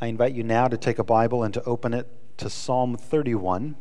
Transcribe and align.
I 0.00 0.06
invite 0.06 0.32
you 0.32 0.44
now 0.44 0.68
to 0.68 0.76
take 0.76 1.00
a 1.00 1.04
Bible 1.04 1.42
and 1.42 1.52
to 1.54 1.64
open 1.64 1.92
it 1.92 2.06
to 2.36 2.48
Psalm 2.48 2.96
31. 2.96 3.74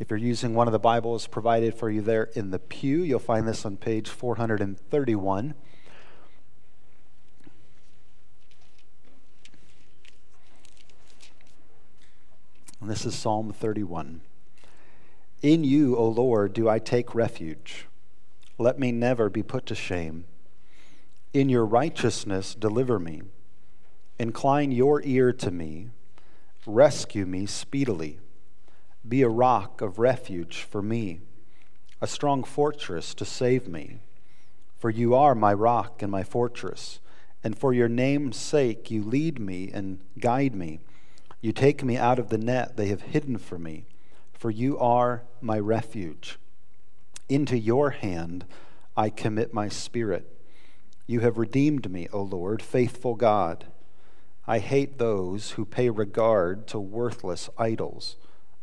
If 0.00 0.10
you're 0.10 0.18
using 0.18 0.52
one 0.52 0.66
of 0.66 0.72
the 0.72 0.80
Bibles 0.80 1.28
provided 1.28 1.74
for 1.74 1.88
you 1.88 2.02
there 2.02 2.24
in 2.34 2.50
the 2.50 2.58
pew, 2.58 3.02
you'll 3.02 3.20
find 3.20 3.46
this 3.46 3.64
on 3.64 3.76
page 3.76 4.08
431. 4.08 5.54
And 12.80 12.90
this 12.90 13.06
is 13.06 13.14
Psalm 13.14 13.52
31. 13.52 14.20
In 15.42 15.62
you, 15.62 15.96
O 15.96 16.08
Lord, 16.08 16.52
do 16.52 16.68
I 16.68 16.80
take 16.80 17.14
refuge. 17.14 17.86
Let 18.58 18.80
me 18.80 18.90
never 18.90 19.30
be 19.30 19.44
put 19.44 19.64
to 19.66 19.76
shame. 19.76 20.24
In 21.36 21.50
your 21.50 21.66
righteousness, 21.66 22.54
deliver 22.54 22.98
me. 22.98 23.20
Incline 24.18 24.72
your 24.72 25.02
ear 25.04 25.34
to 25.34 25.50
me. 25.50 25.90
Rescue 26.64 27.26
me 27.26 27.44
speedily. 27.44 28.18
Be 29.06 29.20
a 29.20 29.28
rock 29.28 29.82
of 29.82 29.98
refuge 29.98 30.62
for 30.62 30.80
me, 30.80 31.20
a 32.00 32.06
strong 32.06 32.42
fortress 32.42 33.12
to 33.12 33.26
save 33.26 33.68
me. 33.68 33.98
For 34.78 34.88
you 34.88 35.14
are 35.14 35.34
my 35.34 35.52
rock 35.52 36.00
and 36.00 36.10
my 36.10 36.22
fortress, 36.22 37.00
and 37.44 37.58
for 37.58 37.74
your 37.74 37.90
name's 37.90 38.38
sake 38.38 38.90
you 38.90 39.04
lead 39.04 39.38
me 39.38 39.70
and 39.70 39.98
guide 40.18 40.54
me. 40.54 40.80
You 41.42 41.52
take 41.52 41.84
me 41.84 41.98
out 41.98 42.18
of 42.18 42.30
the 42.30 42.38
net 42.38 42.78
they 42.78 42.86
have 42.86 43.02
hidden 43.02 43.36
for 43.36 43.58
me, 43.58 43.84
for 44.32 44.50
you 44.50 44.78
are 44.78 45.24
my 45.42 45.58
refuge. 45.58 46.38
Into 47.28 47.58
your 47.58 47.90
hand 47.90 48.46
I 48.96 49.10
commit 49.10 49.52
my 49.52 49.68
spirit. 49.68 50.32
You 51.06 51.20
have 51.20 51.38
redeemed 51.38 51.90
me, 51.90 52.08
O 52.12 52.22
Lord, 52.22 52.62
faithful 52.62 53.14
God. 53.14 53.66
I 54.46 54.58
hate 54.58 54.98
those 54.98 55.52
who 55.52 55.64
pay 55.64 55.90
regard 55.90 56.66
to 56.68 56.78
worthless 56.78 57.48
idols, 57.58 58.16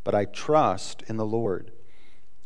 but 0.04 0.16
I 0.16 0.26
trust 0.26 1.04
in 1.08 1.18
the 1.18 1.26
Lord. 1.26 1.72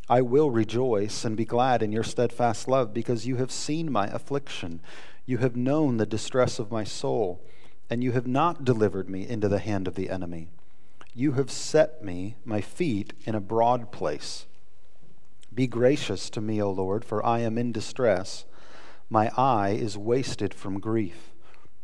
I 0.10 0.22
will 0.22 0.52
rejoice 0.52 1.26
and 1.26 1.36
be 1.36 1.46
glad 1.46 1.84
in 1.84 1.92
your 1.92 2.04
steadfast 2.04 2.68
love, 2.68 2.94
because 2.94 3.28
you 3.28 3.38
have 3.38 3.52
seen 3.52 3.92
my 3.92 4.08
affliction. 4.08 4.80
You 5.26 5.40
have 5.40 5.56
known 5.56 5.98
the 5.98 6.06
distress 6.06 6.60
of 6.60 6.72
my 6.72 6.84
soul 6.84 7.42
and 7.90 8.04
you 8.04 8.12
have 8.12 8.28
not 8.28 8.66
delivered 8.66 9.10
me 9.10 9.28
into 9.28 9.48
the 9.48 9.60
hand 9.60 9.88
of 9.88 9.96
the 9.96 10.10
enemy. 10.10 10.50
You 11.14 11.34
have 11.34 11.50
set 11.50 12.04
me, 12.04 12.36
my 12.46 12.62
feet, 12.62 13.14
in 13.26 13.34
a 13.34 13.42
broad 13.42 13.92
place. 13.92 14.46
Be 15.54 15.68
gracious 15.68 16.30
to 16.32 16.42
me, 16.42 16.62
O 16.62 16.70
Lord, 16.70 17.04
for 17.04 17.26
I 17.26 17.40
am 17.40 17.58
in 17.58 17.72
distress. 17.72 18.46
My 19.10 19.32
eye 19.38 19.70
is 19.70 19.98
wasted 19.98 20.54
from 20.54 20.80
grief, 20.80 21.34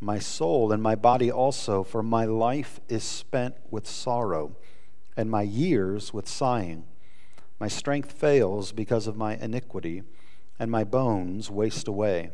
my 0.02 0.20
soul 0.20 0.74
and 0.74 0.84
my 0.84 0.96
body 0.96 1.32
also, 1.32 1.84
for 1.84 2.04
my 2.04 2.26
life 2.26 2.82
is 2.90 3.04
spent 3.04 3.56
with 3.72 3.88
sorrow, 3.88 4.58
and 5.16 5.32
my 5.32 5.44
years 5.44 6.14
with 6.14 6.28
sighing. 6.28 6.84
My 7.60 7.70
strength 7.70 8.12
fails 8.12 8.74
because 8.74 9.08
of 9.08 9.16
my 9.16 9.38
iniquity, 9.38 10.04
and 10.60 10.70
my 10.70 10.84
bones 10.84 11.50
waste 11.50 11.88
away. 11.88 12.32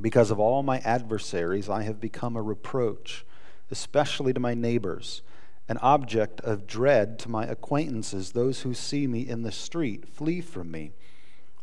Because 0.00 0.32
of 0.32 0.40
all 0.40 0.64
my 0.64 0.78
adversaries, 0.78 1.68
I 1.68 1.82
have 1.82 2.00
become 2.00 2.34
a 2.34 2.42
reproach, 2.42 3.24
especially 3.70 4.32
to 4.32 4.40
my 4.40 4.54
neighbors, 4.54 5.22
an 5.68 5.78
object 5.78 6.40
of 6.40 6.66
dread 6.66 7.18
to 7.20 7.30
my 7.30 7.46
acquaintances. 7.46 8.32
Those 8.32 8.62
who 8.62 8.74
see 8.74 9.06
me 9.06 9.20
in 9.20 9.42
the 9.42 9.52
street 9.52 10.08
flee 10.08 10.40
from 10.40 10.72
me. 10.72 10.92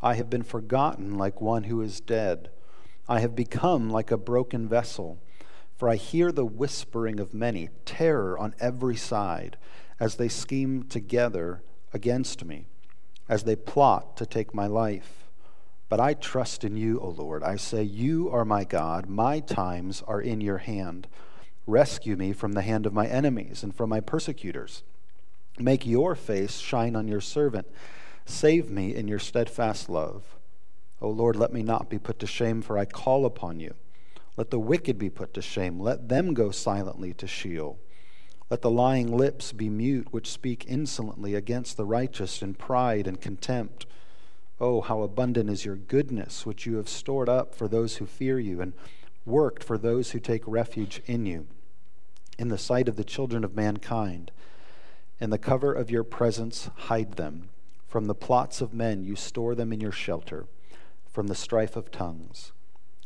I 0.01 0.15
have 0.15 0.29
been 0.29 0.43
forgotten 0.43 1.17
like 1.17 1.41
one 1.41 1.65
who 1.65 1.81
is 1.81 1.99
dead. 1.99 2.49
I 3.07 3.19
have 3.19 3.35
become 3.35 3.89
like 3.89 4.11
a 4.11 4.17
broken 4.17 4.67
vessel, 4.67 5.19
for 5.77 5.89
I 5.89 5.95
hear 5.95 6.31
the 6.31 6.45
whispering 6.45 7.19
of 7.19 7.33
many, 7.33 7.69
terror 7.85 8.37
on 8.37 8.55
every 8.59 8.95
side, 8.95 9.57
as 9.99 10.15
they 10.15 10.27
scheme 10.27 10.83
together 10.83 11.61
against 11.93 12.45
me, 12.45 12.67
as 13.29 13.43
they 13.43 13.55
plot 13.55 14.17
to 14.17 14.25
take 14.25 14.53
my 14.53 14.67
life. 14.67 15.29
But 15.89 15.99
I 15.99 16.13
trust 16.13 16.63
in 16.63 16.77
you, 16.77 16.99
O 17.01 17.09
Lord. 17.09 17.43
I 17.43 17.57
say, 17.57 17.83
You 17.83 18.29
are 18.31 18.45
my 18.45 18.63
God. 18.63 19.09
My 19.09 19.41
times 19.41 20.01
are 20.07 20.21
in 20.21 20.39
your 20.39 20.59
hand. 20.59 21.07
Rescue 21.67 22.15
me 22.15 22.33
from 22.33 22.53
the 22.53 22.61
hand 22.61 22.85
of 22.85 22.93
my 22.93 23.07
enemies 23.07 23.61
and 23.61 23.75
from 23.75 23.89
my 23.89 23.99
persecutors. 23.99 24.83
Make 25.59 25.85
your 25.85 26.15
face 26.15 26.57
shine 26.57 26.95
on 26.95 27.07
your 27.07 27.21
servant. 27.21 27.67
Save 28.25 28.69
me 28.69 28.95
in 28.95 29.07
your 29.07 29.19
steadfast 29.19 29.89
love. 29.89 30.35
O 31.01 31.09
Lord, 31.09 31.35
let 31.35 31.51
me 31.51 31.63
not 31.63 31.89
be 31.89 31.97
put 31.97 32.19
to 32.19 32.27
shame, 32.27 32.61
for 32.61 32.77
I 32.77 32.85
call 32.85 33.25
upon 33.25 33.59
you. 33.59 33.73
Let 34.37 34.51
the 34.51 34.59
wicked 34.59 34.97
be 34.97 35.09
put 35.09 35.33
to 35.33 35.41
shame. 35.41 35.79
Let 35.79 36.09
them 36.09 36.33
go 36.33 36.51
silently 36.51 37.13
to 37.15 37.27
Sheol. 37.27 37.79
Let 38.49 38.61
the 38.61 38.69
lying 38.69 39.15
lips 39.15 39.51
be 39.51 39.69
mute, 39.69 40.07
which 40.11 40.29
speak 40.29 40.65
insolently 40.67 41.35
against 41.35 41.77
the 41.77 41.85
righteous 41.85 42.41
in 42.41 42.53
pride 42.53 43.07
and 43.07 43.19
contempt. 43.19 43.85
Oh, 44.59 44.81
how 44.81 45.01
abundant 45.01 45.49
is 45.49 45.65
your 45.65 45.75
goodness, 45.75 46.45
which 46.45 46.65
you 46.65 46.75
have 46.75 46.89
stored 46.89 47.29
up 47.29 47.55
for 47.55 47.67
those 47.67 47.97
who 47.97 48.05
fear 48.05 48.39
you 48.39 48.61
and 48.61 48.73
worked 49.25 49.63
for 49.63 49.77
those 49.77 50.11
who 50.11 50.19
take 50.19 50.43
refuge 50.45 51.01
in 51.05 51.25
you. 51.25 51.47
In 52.37 52.49
the 52.49 52.57
sight 52.57 52.87
of 52.87 52.95
the 52.95 53.03
children 53.03 53.43
of 53.43 53.55
mankind, 53.55 54.31
in 55.19 55.29
the 55.29 55.37
cover 55.37 55.73
of 55.73 55.89
your 55.89 56.03
presence, 56.03 56.69
hide 56.75 57.13
them. 57.13 57.49
From 57.91 58.05
the 58.05 58.15
plots 58.15 58.61
of 58.61 58.73
men, 58.73 59.03
you 59.03 59.15
store 59.15 59.53
them 59.53 59.71
in 59.71 59.79
your 59.79 59.91
shelter, 59.91 60.47
from 61.11 61.27
the 61.27 61.35
strife 61.35 61.75
of 61.75 61.91
tongues. 61.91 62.51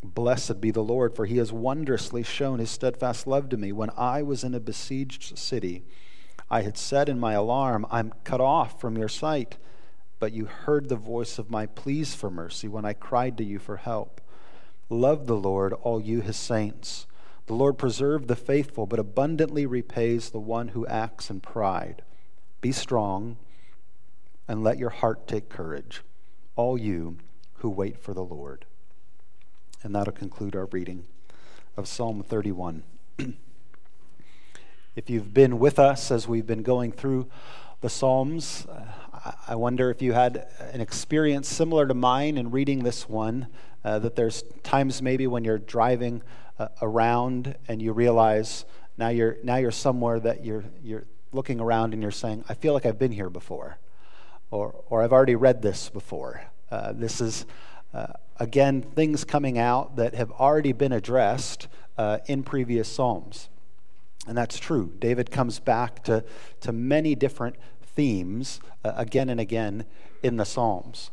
Blessed 0.02 0.62
be 0.62 0.72
the 0.72 0.82
Lord, 0.84 1.14
for 1.14 1.26
he 1.26 1.38
has 1.38 1.52
wondrously 1.52 2.24
shown 2.24 2.60
his 2.60 2.70
steadfast 2.70 3.28
love 3.28 3.50
to 3.50 3.58
me. 3.58 3.74
When 3.74 3.90
I 3.98 4.22
was 4.22 4.44
in 4.44 4.54
a 4.54 4.62
besieged 4.62 5.38
city, 5.38 5.84
I 6.50 6.62
had 6.62 6.78
said 6.78 7.10
in 7.10 7.20
my 7.20 7.34
alarm, 7.34 7.86
I'm 7.92 8.14
cut 8.24 8.40
off 8.40 8.80
from 8.80 8.98
your 8.98 9.10
sight 9.10 9.58
but 10.20 10.34
you 10.34 10.46
heard 10.46 10.90
the 10.90 10.96
voice 10.96 11.38
of 11.38 11.52
my 11.52 11.66
pleas 11.66 12.16
for 12.16 12.30
mercy 12.30 12.68
when 12.68 12.86
I 12.86 12.94
cried 12.94 13.38
to 13.38 13.44
you 13.44 13.60
for 13.60 13.78
help. 13.78 14.22
Love 14.90 15.28
the 15.28 15.36
Lord, 15.36 15.74
all 15.74 16.02
you 16.02 16.22
his 16.22 16.38
saints. 16.38 17.06
The 17.48 17.54
Lord 17.54 17.78
preserves 17.78 18.28
the 18.28 18.36
faithful, 18.36 18.86
but 18.86 19.00
abundantly 19.00 19.66
repays 19.66 20.30
the 20.30 20.40
one 20.40 20.70
who 20.70 20.88
acts 20.88 21.30
in 21.30 21.42
pride. 21.42 22.02
Be 22.62 22.72
strong 22.72 23.38
and 24.48 24.64
let 24.64 24.78
your 24.78 24.90
heart 24.90 25.28
take 25.28 25.50
courage, 25.50 26.02
all 26.56 26.78
you 26.78 27.18
who 27.56 27.70
wait 27.70 27.98
for 27.98 28.14
the 28.14 28.24
Lord. 28.24 28.66
And 29.84 29.94
that'll 29.94 30.14
conclude 30.14 30.56
our 30.56 30.66
reading 30.66 31.06
of 31.78 31.88
Psalm 31.88 32.24
31. 32.24 32.84
if 34.96 35.10
you've 35.10 35.34
been 35.34 35.60
with 35.60 35.80
us 35.80 36.12
as 36.12 36.28
we've 36.28 36.48
been 36.48 36.64
going 36.64 36.92
through 36.92 37.28
the 37.82 37.90
Psalms, 37.90 38.66
I 39.48 39.56
wonder 39.56 39.90
if 39.90 40.02
you 40.02 40.14
had 40.14 40.48
an 40.72 40.82
experience 40.82 41.48
similar 41.48 41.88
to 41.88 41.94
mine 41.94 42.38
in 42.38 42.52
reading 42.52 42.84
this 42.84 43.10
one, 43.10 43.48
uh, 43.84 44.00
that 44.00 44.16
there's 44.16 44.44
times 44.64 45.02
maybe 45.02 45.28
when 45.28 45.44
you're 45.44 45.58
driving 45.58 46.22
uh, 46.58 46.68
around 46.82 47.56
and 47.68 47.82
you 47.82 47.92
realize 47.92 48.66
now 48.98 49.10
you're, 49.10 49.38
now 49.44 49.58
you're 49.58 49.72
somewhere 49.72 50.20
that 50.20 50.46
you're, 50.46 50.64
you're 50.84 51.06
looking 51.32 51.60
around 51.60 51.94
and 51.94 52.02
you're 52.02 52.12
saying, 52.12 52.46
I 52.48 52.54
feel 52.54 52.74
like 52.74 52.86
I've 52.86 53.00
been 53.00 53.12
here 53.12 53.30
before, 53.30 53.78
or, 54.52 54.84
or 54.90 55.02
I've 55.02 55.14
already 55.14 55.36
read 55.36 55.62
this 55.62 55.90
before. 55.90 56.42
Uh, 56.72 56.94
this 56.94 57.22
is, 57.22 57.46
uh, 57.94 58.14
again, 58.38 58.82
things 58.82 59.24
coming 59.24 59.58
out 59.58 59.96
that 59.96 60.16
have 60.16 60.32
already 60.32 60.74
been 60.74 60.92
addressed 60.92 61.68
uh, 61.98 62.20
in 62.28 62.44
previous 62.44 62.88
Psalms. 62.88 63.50
And 64.28 64.38
that's 64.38 64.58
true. 64.58 64.92
David 65.00 65.30
comes 65.30 65.60
back 65.60 66.04
to, 66.06 66.24
to 66.62 66.72
many 66.72 67.16
different 67.16 67.56
themes 67.82 68.60
uh, 68.84 68.94
again 68.96 69.30
and 69.30 69.40
again 69.40 69.86
in 70.24 70.38
the 70.38 70.46
Psalms. 70.46 71.12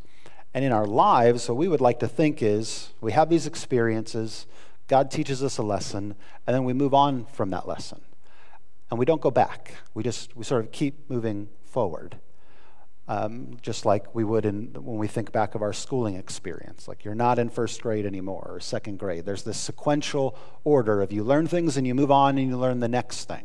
And 0.55 0.65
in 0.65 0.73
our 0.73 0.87
lives, 0.87 1.49
what 1.49 1.57
we 1.57 1.69
would 1.69 1.81
like 1.81 2.01
to 2.01 2.09
think 2.09 2.43
is 2.43 2.91
we 3.01 3.13
have 3.13 3.29
these 3.29 3.47
experiences, 3.47 4.47
God 4.89 5.11
teaches 5.11 5.43
us 5.43 5.59
a 5.59 5.63
lesson, 5.63 6.15
and 6.47 6.55
then 6.55 6.65
we 6.65 6.73
move 6.73 6.93
on 6.93 7.25
from 7.27 7.51
that 7.51 7.67
lesson. 7.67 8.01
And 8.91 8.99
we 8.99 9.07
don't 9.07 9.23
go 9.23 9.31
back. 9.31 9.75
We 9.95 10.03
just 10.03 10.37
we 10.37 10.45
sort 10.45 10.63
of 10.63 10.71
keep 10.71 11.09
moving 11.09 11.49
forward. 11.65 12.19
Um, 13.09 13.57
just 13.63 13.85
like 13.85 14.15
we 14.15 14.23
would 14.23 14.47
in, 14.47 14.75
when 14.75 14.97
we 14.97 15.09
think 15.09 15.33
back 15.33 15.57
of 15.57 15.63
our 15.63 15.73
schooling 15.73 16.15
experience. 16.15 16.87
Like 16.87 17.05
you're 17.05 17.17
not 17.17 17.39
in 17.39 17.51
first 17.51 17.83
grade 17.83 18.07
anymore 18.07 18.47
or 18.49 18.61
second 18.61 19.01
grade. 19.01 19.25
There's 19.25 19.43
this 19.43 19.59
sequential 19.59 20.37
order 20.63 21.03
of 21.03 21.13
you 21.13 21.25
learn 21.25 21.49
things 21.49 21.77
and 21.77 21.85
you 21.85 21.97
move 21.97 22.13
on 22.13 22.39
and 22.39 22.49
you 22.49 22.57
learn 22.57 22.79
the 22.79 22.89
next 22.89 23.27
thing. 23.27 23.45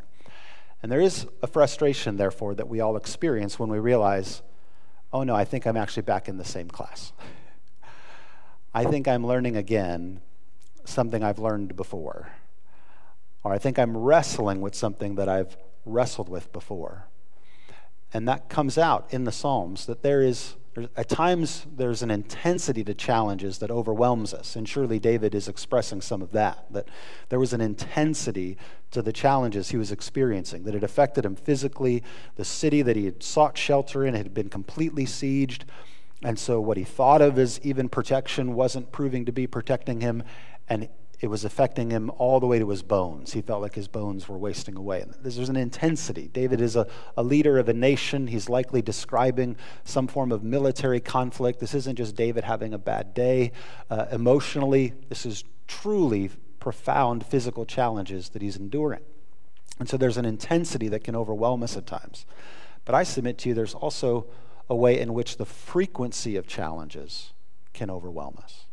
And 0.83 0.91
there 0.91 1.01
is 1.01 1.25
a 1.41 1.47
frustration, 1.47 2.17
therefore, 2.17 2.53
that 2.55 2.67
we 2.67 2.79
all 2.79 2.97
experience 2.97 3.57
when 3.57 3.69
we 3.69 3.79
realize, 3.79 4.43
oh 5.11 5.23
no, 5.23 5.35
I 5.35 5.43
think 5.43 5.65
I'm 5.65 5.77
actually 5.77 6.03
back 6.03 6.29
in 6.29 6.37
the 6.37 6.45
same 6.45 6.69
class. 6.69 7.13
I 8.73 8.85
think 8.85 9.07
I'm 9.07 9.25
learning 9.25 9.57
again 9.57 10.21
something 10.85 11.23
I've 11.23 11.39
learned 11.39 11.75
before. 11.75 12.29
Or 13.43 13.53
I 13.53 13.57
think 13.57 13.79
I'm 13.79 13.97
wrestling 13.97 14.61
with 14.61 14.75
something 14.75 15.15
that 15.15 15.27
I've 15.27 15.57
wrestled 15.85 16.29
with 16.29 16.51
before. 16.51 17.07
And 18.13 18.27
that 18.27 18.49
comes 18.49 18.77
out 18.77 19.07
in 19.09 19.25
the 19.25 19.31
Psalms 19.31 19.85
that 19.85 20.01
there 20.01 20.21
is 20.21 20.55
at 20.95 21.09
times, 21.09 21.65
there's 21.75 22.03
an 22.03 22.11
intensity 22.11 22.83
to 22.83 22.93
challenges 22.93 23.57
that 23.59 23.71
overwhelms 23.71 24.33
us. 24.33 24.55
And 24.55 24.69
surely 24.69 24.99
David 24.99 25.33
is 25.33 25.47
expressing 25.47 26.01
some 26.01 26.21
of 26.21 26.31
that. 26.33 26.65
That 26.71 26.87
there 27.29 27.39
was 27.39 27.53
an 27.53 27.61
intensity 27.61 28.57
to 28.91 29.01
the 29.01 29.11
challenges 29.11 29.69
he 29.69 29.77
was 29.77 29.91
experiencing, 29.91 30.63
that 30.63 30.75
it 30.75 30.83
affected 30.83 31.25
him 31.25 31.35
physically. 31.35 32.03
The 32.35 32.45
city 32.45 32.81
that 32.83 32.95
he 32.95 33.05
had 33.05 33.23
sought 33.23 33.57
shelter 33.57 34.05
in 34.05 34.13
had 34.13 34.33
been 34.33 34.49
completely 34.49 35.05
sieged. 35.05 35.63
And 36.23 36.37
so, 36.37 36.61
what 36.61 36.77
he 36.77 36.83
thought 36.83 37.21
of 37.21 37.39
as 37.39 37.59
even 37.63 37.89
protection 37.89 38.53
wasn't 38.53 38.91
proving 38.91 39.25
to 39.25 39.31
be 39.31 39.47
protecting 39.47 40.01
him. 40.01 40.23
And 40.69 40.89
it 41.19 41.27
was 41.27 41.43
affecting 41.43 41.89
him 41.89 42.11
all 42.17 42.39
the 42.39 42.45
way 42.45 42.59
to 42.59 42.69
his 42.69 42.83
bones. 42.83 43.33
He 43.33 43.41
felt 43.41 43.61
like 43.61 43.73
his 43.73 43.87
bones 43.87 44.29
were 44.29 44.37
wasting 44.37 44.75
away. 44.75 45.03
There's 45.19 45.49
an 45.49 45.55
intensity. 45.55 46.27
David 46.27 46.61
is 46.61 46.75
a, 46.75 46.87
a 47.15 47.23
leader 47.23 47.57
of 47.57 47.67
a 47.69 47.73
nation. 47.73 48.27
He's 48.27 48.49
likely 48.49 48.83
describing 48.83 49.57
some 49.83 50.07
form 50.07 50.31
of 50.31 50.43
military 50.43 50.99
conflict. 50.99 51.59
This 51.59 51.73
isn't 51.73 51.95
just 51.95 52.15
David 52.15 52.43
having 52.43 52.73
a 52.73 52.77
bad 52.77 53.15
day. 53.15 53.51
Uh, 53.89 54.05
emotionally, 54.11 54.93
this 55.09 55.25
is 55.25 55.43
truly 55.67 56.29
profound 56.59 57.25
physical 57.25 57.65
challenges 57.65 58.29
that 58.29 58.43
he's 58.43 58.57
enduring. 58.57 59.01
And 59.79 59.89
so 59.89 59.97
there's 59.97 60.17
an 60.17 60.25
intensity 60.25 60.87
that 60.89 61.03
can 61.03 61.15
overwhelm 61.15 61.63
us 61.63 61.75
at 61.75 61.87
times. 61.87 62.27
But 62.85 62.93
I 62.93 63.01
submit 63.01 63.39
to 63.39 63.49
you, 63.49 63.55
there's 63.55 63.73
also 63.73 64.27
a 64.69 64.75
way 64.75 64.99
in 64.99 65.13
which 65.15 65.37
the 65.37 65.45
frequency 65.45 66.35
of 66.35 66.45
challenges 66.45 67.33
can 67.73 67.89
overwhelm 67.89 68.37
us. 68.43 68.66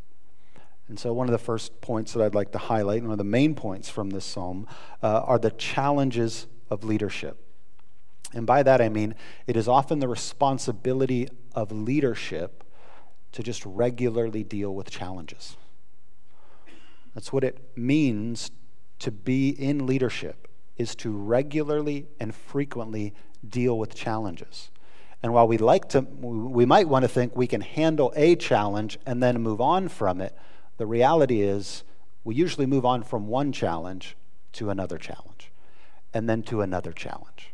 And 0.87 0.99
so, 0.99 1.13
one 1.13 1.27
of 1.27 1.31
the 1.31 1.39
first 1.39 1.81
points 1.81 2.13
that 2.13 2.23
I'd 2.23 2.35
like 2.35 2.51
to 2.51 2.57
highlight, 2.57 3.01
one 3.01 3.11
of 3.11 3.17
the 3.17 3.23
main 3.23 3.55
points 3.55 3.89
from 3.89 4.11
this 4.11 4.25
psalm, 4.25 4.67
uh, 5.01 5.21
are 5.21 5.39
the 5.39 5.51
challenges 5.51 6.47
of 6.69 6.83
leadership. 6.83 7.37
And 8.33 8.45
by 8.45 8.63
that 8.63 8.81
I 8.81 8.89
mean 8.89 9.15
it 9.47 9.55
is 9.55 9.67
often 9.67 9.99
the 9.99 10.07
responsibility 10.07 11.29
of 11.53 11.71
leadership 11.71 12.63
to 13.31 13.41
just 13.41 13.65
regularly 13.65 14.43
deal 14.43 14.75
with 14.75 14.89
challenges. 14.89 15.57
That's 17.13 17.31
what 17.31 17.43
it 17.43 17.59
means 17.77 18.51
to 18.99 19.11
be 19.11 19.49
in 19.49 19.85
leadership 19.85 20.47
is 20.77 20.95
to 20.95 21.11
regularly 21.11 22.07
and 22.19 22.35
frequently 22.35 23.13
deal 23.47 23.79
with 23.79 23.95
challenges. 23.95 24.69
And 25.23 25.33
while 25.33 25.47
we 25.47 25.57
like 25.57 25.89
to 25.89 26.01
we 26.01 26.65
might 26.65 26.89
want 26.89 27.03
to 27.03 27.09
think 27.09 27.35
we 27.35 27.47
can 27.47 27.61
handle 27.61 28.11
a 28.15 28.35
challenge 28.35 28.99
and 29.05 29.23
then 29.23 29.41
move 29.41 29.61
on 29.61 29.87
from 29.87 30.19
it, 30.19 30.35
the 30.77 30.85
reality 30.85 31.41
is, 31.41 31.83
we 32.23 32.35
usually 32.35 32.65
move 32.65 32.85
on 32.85 33.03
from 33.03 33.27
one 33.27 33.51
challenge 33.51 34.15
to 34.53 34.69
another 34.69 34.97
challenge, 34.97 35.51
and 36.13 36.29
then 36.29 36.41
to 36.43 36.61
another 36.61 36.91
challenge. 36.91 37.51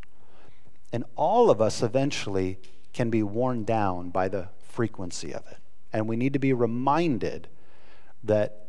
And 0.94 1.04
all 1.16 1.50
of 1.50 1.62
us 1.62 1.82
eventually 1.82 2.58
can 2.94 3.10
be 3.10 3.24
worn 3.24 3.64
down 3.64 4.10
by 4.10 4.28
the 4.28 4.50
frequency 4.60 5.34
of 5.34 5.46
it. 5.50 5.58
And 5.94 6.08
we 6.08 6.16
need 6.16 6.34
to 6.34 6.40
be 6.40 6.54
reminded 6.54 7.48
that 8.24 8.68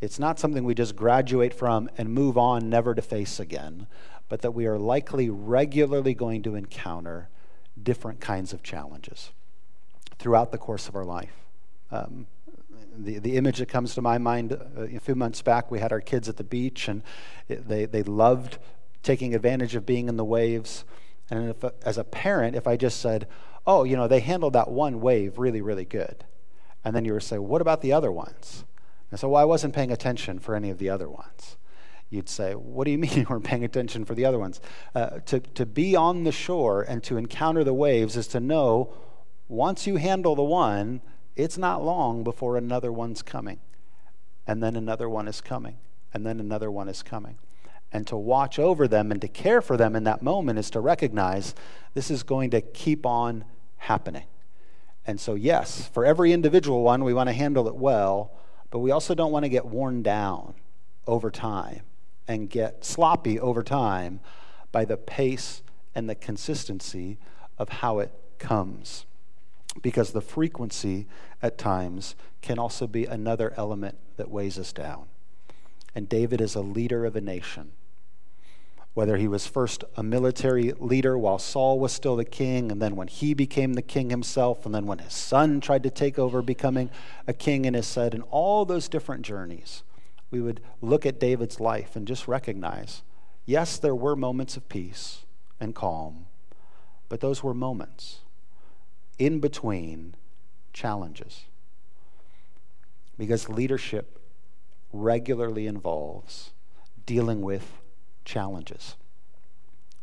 it's 0.00 0.18
not 0.18 0.38
something 0.38 0.64
we 0.64 0.74
just 0.74 0.96
graduate 0.96 1.52
from 1.52 1.90
and 1.98 2.12
move 2.12 2.38
on, 2.38 2.70
never 2.70 2.94
to 2.94 3.02
face 3.02 3.40
again, 3.40 3.86
but 4.28 4.42
that 4.42 4.52
we 4.52 4.66
are 4.66 4.78
likely 4.78 5.28
regularly 5.28 6.14
going 6.14 6.42
to 6.42 6.54
encounter 6.54 7.28
different 7.80 8.20
kinds 8.20 8.52
of 8.52 8.62
challenges 8.62 9.32
throughout 10.18 10.52
the 10.52 10.58
course 10.58 10.88
of 10.88 10.96
our 10.96 11.04
life. 11.04 11.34
Um, 11.90 12.26
the, 13.04 13.18
the 13.18 13.36
image 13.36 13.58
that 13.58 13.66
comes 13.66 13.94
to 13.94 14.02
my 14.02 14.18
mind 14.18 14.52
uh, 14.52 14.82
a 14.82 15.00
few 15.00 15.14
months 15.14 15.42
back, 15.42 15.70
we 15.70 15.78
had 15.78 15.92
our 15.92 16.00
kids 16.00 16.28
at 16.28 16.36
the 16.36 16.44
beach, 16.44 16.88
and 16.88 17.02
they, 17.48 17.86
they 17.86 18.02
loved 18.02 18.58
taking 19.02 19.34
advantage 19.34 19.74
of 19.74 19.86
being 19.86 20.08
in 20.08 20.16
the 20.16 20.24
waves. 20.24 20.84
And 21.30 21.50
if, 21.50 21.64
as 21.82 21.98
a 21.98 22.04
parent, 22.04 22.56
if 22.56 22.66
I 22.66 22.76
just 22.76 23.00
said, 23.00 23.26
oh, 23.66 23.84
you 23.84 23.96
know, 23.96 24.08
they 24.08 24.20
handled 24.20 24.54
that 24.54 24.70
one 24.70 25.00
wave 25.00 25.38
really, 25.38 25.60
really 25.60 25.84
good. 25.84 26.24
And 26.84 26.94
then 26.94 27.04
you 27.04 27.12
were 27.12 27.20
say, 27.20 27.38
what 27.38 27.60
about 27.60 27.82
the 27.82 27.92
other 27.92 28.10
ones? 28.10 28.64
And 29.10 29.20
so, 29.20 29.28
well, 29.28 29.40
I 29.40 29.44
wasn't 29.44 29.74
paying 29.74 29.92
attention 29.92 30.38
for 30.38 30.54
any 30.54 30.70
of 30.70 30.78
the 30.78 30.90
other 30.90 31.08
ones. 31.08 31.56
You'd 32.10 32.28
say, 32.28 32.54
what 32.54 32.84
do 32.84 32.90
you 32.90 32.98
mean 32.98 33.12
you 33.12 33.26
weren't 33.28 33.44
paying 33.44 33.64
attention 33.64 34.04
for 34.04 34.14
the 34.14 34.24
other 34.24 34.38
ones? 34.38 34.60
Uh, 34.94 35.20
to, 35.26 35.40
to 35.40 35.66
be 35.66 35.94
on 35.94 36.24
the 36.24 36.32
shore 36.32 36.82
and 36.82 37.02
to 37.04 37.16
encounter 37.16 37.64
the 37.64 37.74
waves 37.74 38.16
is 38.16 38.26
to 38.28 38.40
know 38.40 38.92
once 39.48 39.86
you 39.86 39.96
handle 39.96 40.34
the 40.34 40.42
one, 40.42 41.00
it's 41.38 41.56
not 41.56 41.84
long 41.84 42.24
before 42.24 42.56
another 42.56 42.92
one's 42.92 43.22
coming. 43.22 43.60
And 44.46 44.62
then 44.62 44.74
another 44.74 45.08
one 45.08 45.28
is 45.28 45.40
coming. 45.40 45.76
And 46.12 46.26
then 46.26 46.40
another 46.40 46.70
one 46.70 46.88
is 46.88 47.02
coming. 47.02 47.38
And 47.92 48.06
to 48.08 48.16
watch 48.16 48.58
over 48.58 48.88
them 48.88 49.12
and 49.12 49.20
to 49.20 49.28
care 49.28 49.62
for 49.62 49.76
them 49.76 49.94
in 49.94 50.04
that 50.04 50.20
moment 50.20 50.58
is 50.58 50.68
to 50.70 50.80
recognize 50.80 51.54
this 51.94 52.10
is 52.10 52.22
going 52.22 52.50
to 52.50 52.60
keep 52.60 53.06
on 53.06 53.44
happening. 53.76 54.24
And 55.06 55.20
so, 55.20 55.34
yes, 55.34 55.88
for 55.94 56.04
every 56.04 56.32
individual 56.32 56.82
one, 56.82 57.04
we 57.04 57.14
want 57.14 57.28
to 57.28 57.32
handle 57.32 57.68
it 57.68 57.76
well, 57.76 58.32
but 58.70 58.80
we 58.80 58.90
also 58.90 59.14
don't 59.14 59.32
want 59.32 59.44
to 59.44 59.48
get 59.48 59.64
worn 59.64 60.02
down 60.02 60.54
over 61.06 61.30
time 61.30 61.82
and 62.26 62.50
get 62.50 62.84
sloppy 62.84 63.38
over 63.38 63.62
time 63.62 64.20
by 64.72 64.84
the 64.84 64.96
pace 64.96 65.62
and 65.94 66.10
the 66.10 66.14
consistency 66.14 67.16
of 67.58 67.68
how 67.68 68.00
it 68.00 68.12
comes 68.38 69.06
because 69.82 70.12
the 70.12 70.20
frequency 70.20 71.06
at 71.42 71.58
times 71.58 72.14
can 72.42 72.58
also 72.58 72.86
be 72.86 73.04
another 73.04 73.52
element 73.56 73.96
that 74.16 74.30
weighs 74.30 74.58
us 74.58 74.72
down. 74.72 75.06
And 75.94 76.08
David 76.08 76.40
is 76.40 76.54
a 76.54 76.60
leader 76.60 77.04
of 77.04 77.16
a 77.16 77.20
nation. 77.20 77.72
Whether 78.94 79.16
he 79.16 79.28
was 79.28 79.46
first 79.46 79.84
a 79.96 80.02
military 80.02 80.72
leader 80.78 81.16
while 81.16 81.38
Saul 81.38 81.78
was 81.78 81.92
still 81.92 82.16
the 82.16 82.24
king, 82.24 82.72
and 82.72 82.82
then 82.82 82.96
when 82.96 83.06
he 83.06 83.32
became 83.32 83.74
the 83.74 83.82
king 83.82 84.10
himself, 84.10 84.66
and 84.66 84.74
then 84.74 84.86
when 84.86 84.98
his 84.98 85.12
son 85.12 85.60
tried 85.60 85.84
to 85.84 85.90
take 85.90 86.18
over, 86.18 86.42
becoming 86.42 86.90
a 87.26 87.32
king 87.32 87.64
in 87.64 87.74
his 87.74 87.86
stead, 87.86 88.12
and 88.12 88.24
all 88.30 88.64
those 88.64 88.88
different 88.88 89.22
journeys, 89.22 89.84
we 90.30 90.40
would 90.40 90.60
look 90.82 91.06
at 91.06 91.20
David's 91.20 91.60
life 91.60 91.94
and 91.94 92.06
just 92.06 92.28
recognize 92.28 93.02
yes, 93.46 93.78
there 93.78 93.94
were 93.94 94.14
moments 94.14 94.56
of 94.58 94.68
peace 94.68 95.24
and 95.58 95.74
calm, 95.74 96.26
but 97.08 97.20
those 97.20 97.42
were 97.42 97.54
moments 97.54 98.20
in 99.18 99.40
between 99.40 100.14
challenges. 100.78 101.44
Because 103.18 103.48
leadership 103.48 104.20
regularly 104.92 105.66
involves 105.66 106.50
dealing 107.04 107.42
with 107.42 107.80
challenges. 108.24 108.94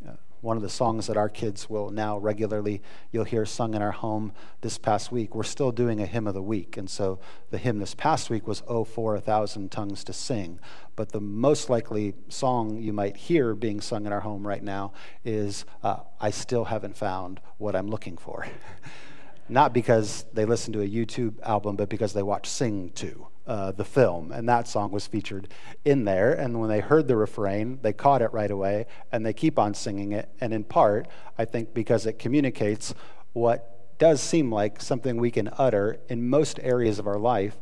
Uh, 0.06 0.12
one 0.42 0.58
of 0.58 0.64
the 0.64 0.70
songs 0.70 1.08
that 1.08 1.16
our 1.16 1.30
kids 1.30 1.70
will 1.70 1.92
now 1.92 2.18
regularly 2.18 2.82
you'll 3.12 3.24
hear 3.24 3.46
sung 3.46 3.74
in 3.74 3.82
our 3.82 3.92
home 3.92 4.34
this 4.62 4.78
past 4.78 5.12
week 5.12 5.34
we're 5.34 5.44
still 5.44 5.72
doing 5.72 6.02
a 6.02 6.06
hymn 6.06 6.28
of 6.28 6.34
the 6.34 6.42
week 6.42 6.78
and 6.78 6.90
so 6.90 7.20
the 7.52 7.58
hymn 7.58 7.80
this 7.80 7.96
past 7.96 8.30
week 8.30 8.48
was 8.48 8.62
oh 8.68 8.84
for 8.84 9.16
a 9.16 9.22
thousand 9.22 9.72
tongues 9.72 10.04
to 10.04 10.14
sing 10.14 10.60
but 10.96 11.12
the 11.12 11.22
most 11.22 11.70
likely 11.70 12.14
song 12.28 12.78
you 12.78 12.92
might 12.92 13.16
hear 13.16 13.56
being 13.56 13.80
sung 13.82 14.06
in 14.06 14.14
our 14.14 14.22
home 14.22 14.46
right 14.46 14.64
now 14.64 14.92
is 15.24 15.66
uh, 15.84 15.98
i 16.20 16.30
still 16.30 16.66
haven't 16.66 16.98
found 16.98 17.40
what 17.58 17.76
i'm 17.76 17.88
looking 17.88 18.18
for 18.18 18.46
not 19.48 19.74
because 19.74 20.26
they 20.34 20.46
listened 20.46 20.74
to 20.74 20.82
a 20.82 20.88
YouTube 20.88 21.40
album, 21.44 21.76
but 21.76 21.90
because 21.90 22.14
they 22.14 22.24
watched 22.24 22.48
Sing 22.48 22.92
2, 22.96 23.28
uh, 23.46 23.72
the 23.72 23.86
film. 23.86 24.32
And 24.32 24.50
that 24.50 24.68
song 24.68 24.92
was 24.92 25.06
featured 25.06 25.50
in 25.84 26.06
there. 26.06 26.34
And 26.34 26.60
when 26.60 26.70
they 26.70 26.80
heard 26.80 27.08
the 27.08 27.16
refrain, 27.16 27.80
they 27.82 27.94
caught 27.94 28.22
it 28.22 28.34
right 28.34 28.50
away 28.50 28.88
and 29.12 29.26
they 29.26 29.34
keep 29.34 29.60
on 29.60 29.74
singing 29.74 30.14
it. 30.14 30.30
And 30.42 30.54
in 30.54 30.64
part, 30.64 31.08
I 31.38 31.46
think 31.46 31.74
because 31.74 32.06
it 32.06 32.18
communicates 32.18 32.96
what 33.34 33.98
does 34.00 34.22
seem 34.22 34.52
like 34.52 34.82
something 34.82 35.18
we 35.18 35.32
can 35.32 35.50
utter 35.58 36.00
in 36.10 36.28
most 36.28 36.60
areas 36.62 37.00
of 37.00 37.08
our 37.08 37.20
life 37.20 37.58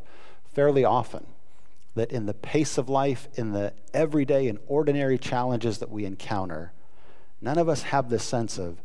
fairly 0.54 0.84
often. 0.84 1.26
That 1.96 2.10
in 2.10 2.26
the 2.26 2.34
pace 2.34 2.76
of 2.76 2.88
life, 2.88 3.28
in 3.34 3.52
the 3.52 3.72
everyday 3.92 4.48
and 4.48 4.58
ordinary 4.66 5.16
challenges 5.16 5.78
that 5.78 5.90
we 5.90 6.04
encounter, 6.04 6.72
none 7.40 7.58
of 7.58 7.68
us 7.68 7.82
have 7.82 8.08
this 8.08 8.24
sense 8.24 8.58
of, 8.58 8.80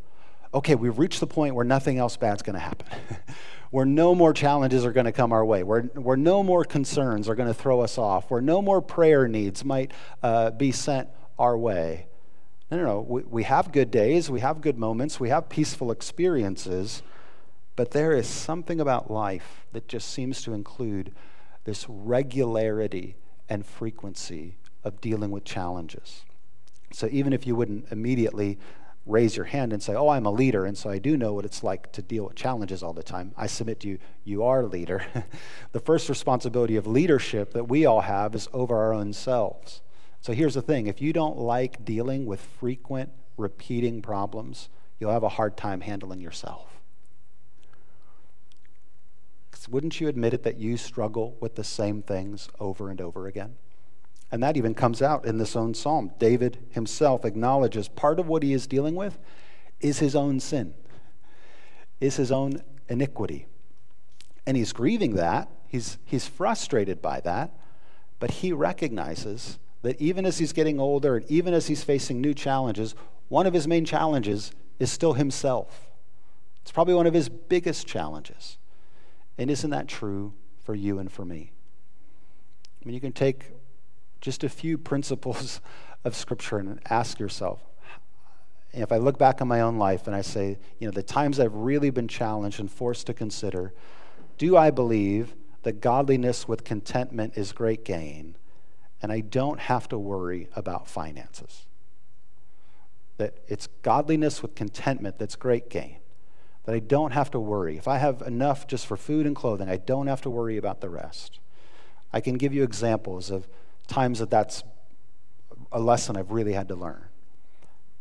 okay, 0.54 0.76
we've 0.76 0.98
reached 0.98 1.20
the 1.20 1.28
point 1.28 1.56
where 1.56 1.66
nothing 1.66 1.98
else 1.98 2.18
bad's 2.18 2.42
going 2.42 2.56
to 2.56 2.60
happen, 2.60 2.88
where 3.72 3.86
no 3.86 4.16
more 4.16 4.34
challenges 4.34 4.86
are 4.86 4.92
going 4.92 5.06
to 5.06 5.12
come 5.12 5.32
our 5.32 5.46
way, 5.46 5.64
where, 5.64 5.82
where 5.82 6.18
no 6.18 6.42
more 6.44 6.64
concerns 6.64 7.30
are 7.30 7.36
going 7.36 7.48
to 7.48 7.54
throw 7.54 7.82
us 7.82 7.98
off, 7.98 8.32
where 8.32 8.42
no 8.42 8.62
more 8.62 8.82
prayer 8.82 9.28
needs 9.28 9.64
might 9.64 9.92
uh, 10.24 10.52
be 10.52 10.72
sent 10.72 11.10
our 11.38 11.58
way. 11.58 12.08
No, 12.72 12.78
no, 12.78 12.84
no. 12.84 13.02
We, 13.02 13.22
we 13.24 13.44
have 13.44 13.72
good 13.72 13.92
days, 13.92 14.30
we 14.30 14.40
have 14.40 14.62
good 14.62 14.78
moments, 14.78 15.20
we 15.20 15.30
have 15.30 15.50
peaceful 15.50 15.92
experiences, 15.92 17.02
but 17.76 17.92
there 17.92 18.12
is 18.12 18.28
something 18.28 18.80
about 18.80 19.10
life 19.10 19.66
that 19.72 19.88
just 19.88 20.10
seems 20.10 20.42
to 20.44 20.54
include 20.54 21.14
this 21.64 21.86
regularity 21.88 23.16
and 23.48 23.66
frequency 23.66 24.58
of 24.84 25.02
dealing 25.02 25.32
with 25.32 25.44
challenges. 25.44 26.24
So 26.92 27.08
even 27.12 27.34
if 27.34 27.46
you 27.46 27.56
wouldn't 27.56 27.92
immediately 27.92 28.58
raise 29.10 29.36
your 29.36 29.46
hand 29.46 29.74
and 29.74 29.82
say, 29.82 29.96
Oh, 29.96 30.10
I'm 30.10 30.26
a 30.26 30.32
leader, 30.32 30.66
and 30.66 30.78
so 30.78 30.90
I 30.90 31.00
do 31.00 31.18
know 31.18 31.34
what 31.34 31.46
it's 31.46 31.64
like 31.64 31.92
to 31.94 32.02
deal 32.02 32.26
with 32.26 32.36
challenges 32.36 32.84
all 32.84 32.94
the 32.94 33.04
time. 33.04 33.34
I 33.36 33.48
submit 33.48 33.80
to 33.82 33.90
you, 33.90 34.00
you 34.24 34.44
are 34.44 34.62
a 34.62 34.68
leader. 34.68 35.06
the 35.72 35.80
first 35.80 36.10
responsibility 36.10 36.76
of 36.76 36.88
leadership 36.88 37.54
that 37.54 37.68
we 37.68 37.86
all 37.86 38.02
have 38.02 38.36
is 38.36 38.48
over 38.54 38.78
our 38.78 38.94
own 38.94 39.14
selves. 39.14 39.82
So 40.22 40.34
here's 40.34 40.54
the 40.54 40.62
thing 40.62 40.88
if 40.88 41.02
you 41.02 41.14
don't 41.14 41.38
like 41.38 41.84
dealing 41.84 42.26
with 42.26 42.42
frequent, 42.42 43.12
repeating 43.38 44.02
problems, 44.02 44.70
you'll 45.00 45.12
have 45.12 45.24
a 45.24 45.30
hard 45.30 45.58
time 45.58 45.82
handling 45.82 46.22
yourself. 46.22 46.70
wouldn't 49.70 50.00
you 50.00 50.08
admit 50.08 50.34
it 50.34 50.44
that 50.44 50.58
you 50.58 50.78
struggle 50.78 51.38
with 51.40 51.56
the 51.56 51.64
same 51.64 52.02
things 52.02 52.50
over 52.60 52.90
and 52.90 53.02
over 53.02 53.28
again? 53.28 53.56
And 54.32 54.44
that 54.44 54.58
even 54.58 54.74
comes 54.74 55.02
out 55.02 55.26
in 55.26 55.38
this 55.38 55.56
own 55.56 55.74
psalm. 55.74 56.12
David 56.20 56.60
himself 56.72 57.26
acknowledges 57.26 57.88
part 57.88 58.20
of 58.20 58.28
what 58.28 58.44
he 58.44 58.54
is 58.54 58.68
dealing 58.68 58.96
with 58.96 59.18
is 59.80 60.00
his 60.00 60.16
own 60.16 60.40
sin, 60.40 60.74
is 62.00 62.18
his 62.18 62.32
own 62.32 62.62
iniquity. 62.88 63.48
And 64.46 64.56
he's 64.56 64.74
grieving 64.74 65.16
that, 65.16 65.50
he's, 65.68 65.98
he's 66.06 66.28
frustrated 66.28 67.02
by 67.02 67.22
that, 67.22 67.52
but 68.20 68.32
he 68.32 68.52
recognizes 68.52 69.58
that 69.82 70.00
even 70.02 70.26
as 70.26 70.38
he's 70.38 70.54
getting 70.54 70.80
older 70.80 71.16
and 71.18 71.32
even 71.32 71.54
as 71.54 71.68
he's 71.68 71.84
facing 71.84 72.20
new 72.20 72.34
challenges, 72.34 72.94
one 73.30 73.48
of 73.48 73.54
his 73.54 73.68
main 73.68 73.86
challenges 73.86 74.52
is 74.78 74.92
still 74.92 75.14
himself. 75.14 75.90
It's 76.62 76.72
probably 76.72 76.94
one 76.94 77.08
of 77.08 77.14
his 77.14 77.30
biggest 77.30 77.88
challenges. 77.88 78.58
And 79.38 79.50
isn't 79.50 79.70
that 79.70 79.88
true 79.88 80.34
for 80.64 80.76
you 80.76 81.00
and 81.00 81.12
for 81.12 81.24
me? 81.24 81.52
I 82.82 82.86
mean, 82.86 82.94
you 82.94 83.02
can 83.02 83.14
take 83.14 83.46
just 84.22 84.44
a 84.44 84.50
few 84.50 84.78
principles 84.78 85.62
of 86.04 86.16
Scripture 86.16 86.58
and 86.58 86.80
ask 86.90 87.20
yourself 87.20 87.62
if 88.74 88.92
I 88.92 88.98
look 88.98 89.18
back 89.18 89.42
on 89.42 89.48
my 89.48 89.62
own 89.62 89.78
life 89.78 90.06
and 90.08 90.16
I 90.16 90.22
say, 90.22 90.58
you 90.78 90.88
know, 90.88 90.92
the 90.92 91.04
times 91.04 91.40
I've 91.40 91.56
really 91.56 91.90
been 91.90 92.08
challenged 92.08 92.60
and 92.60 92.72
forced 92.72 93.08
to 93.08 93.14
consider, 93.14 93.74
do 94.38 94.56
I 94.56 94.70
believe 94.70 95.36
that 95.64 95.82
godliness 95.82 96.48
with 96.48 96.64
contentment 96.64 97.34
is 97.36 97.52
great 97.52 97.84
gain 97.84 98.36
and 99.02 99.12
I 99.12 99.22
don't 99.22 99.60
have 99.60 99.88
to 99.90 99.98
worry 99.98 100.50
about 100.56 100.88
finances? 100.88 101.66
That 103.18 103.40
it's 103.48 103.68
godliness 103.82 104.42
with 104.42 104.56
contentment 104.56 105.18
that's 105.18 105.36
great 105.36 105.70
gain. 105.70 105.98
That 106.66 106.76
I 106.76 106.80
don't 106.80 107.12
have 107.12 107.32
to 107.32 107.40
worry. 107.40 107.78
If 107.78 107.88
I 107.88 107.98
have 107.98 108.22
enough 108.22 108.68
just 108.68 108.86
for 108.86 108.98
food 108.98 109.26
and 109.26 109.36
clothing, 109.36 109.68
I 109.68 109.78
don't 109.78 110.08
have 110.08 110.22
to 110.22 110.30
worry 110.30 110.58
about 110.58 110.82
the 110.82 110.90
rest. 110.90 111.40
I 112.14 112.22
can 112.22 112.36
give 112.36 112.54
you 112.54 112.64
examples 112.64 113.32
of 113.32 113.48
times 113.90 114.20
that 114.20 114.30
that's 114.30 114.64
a 115.72 115.80
lesson 115.80 116.16
I've 116.16 116.32
really 116.32 116.54
had 116.54 116.70
to 116.70 116.76
learn. 116.76 117.04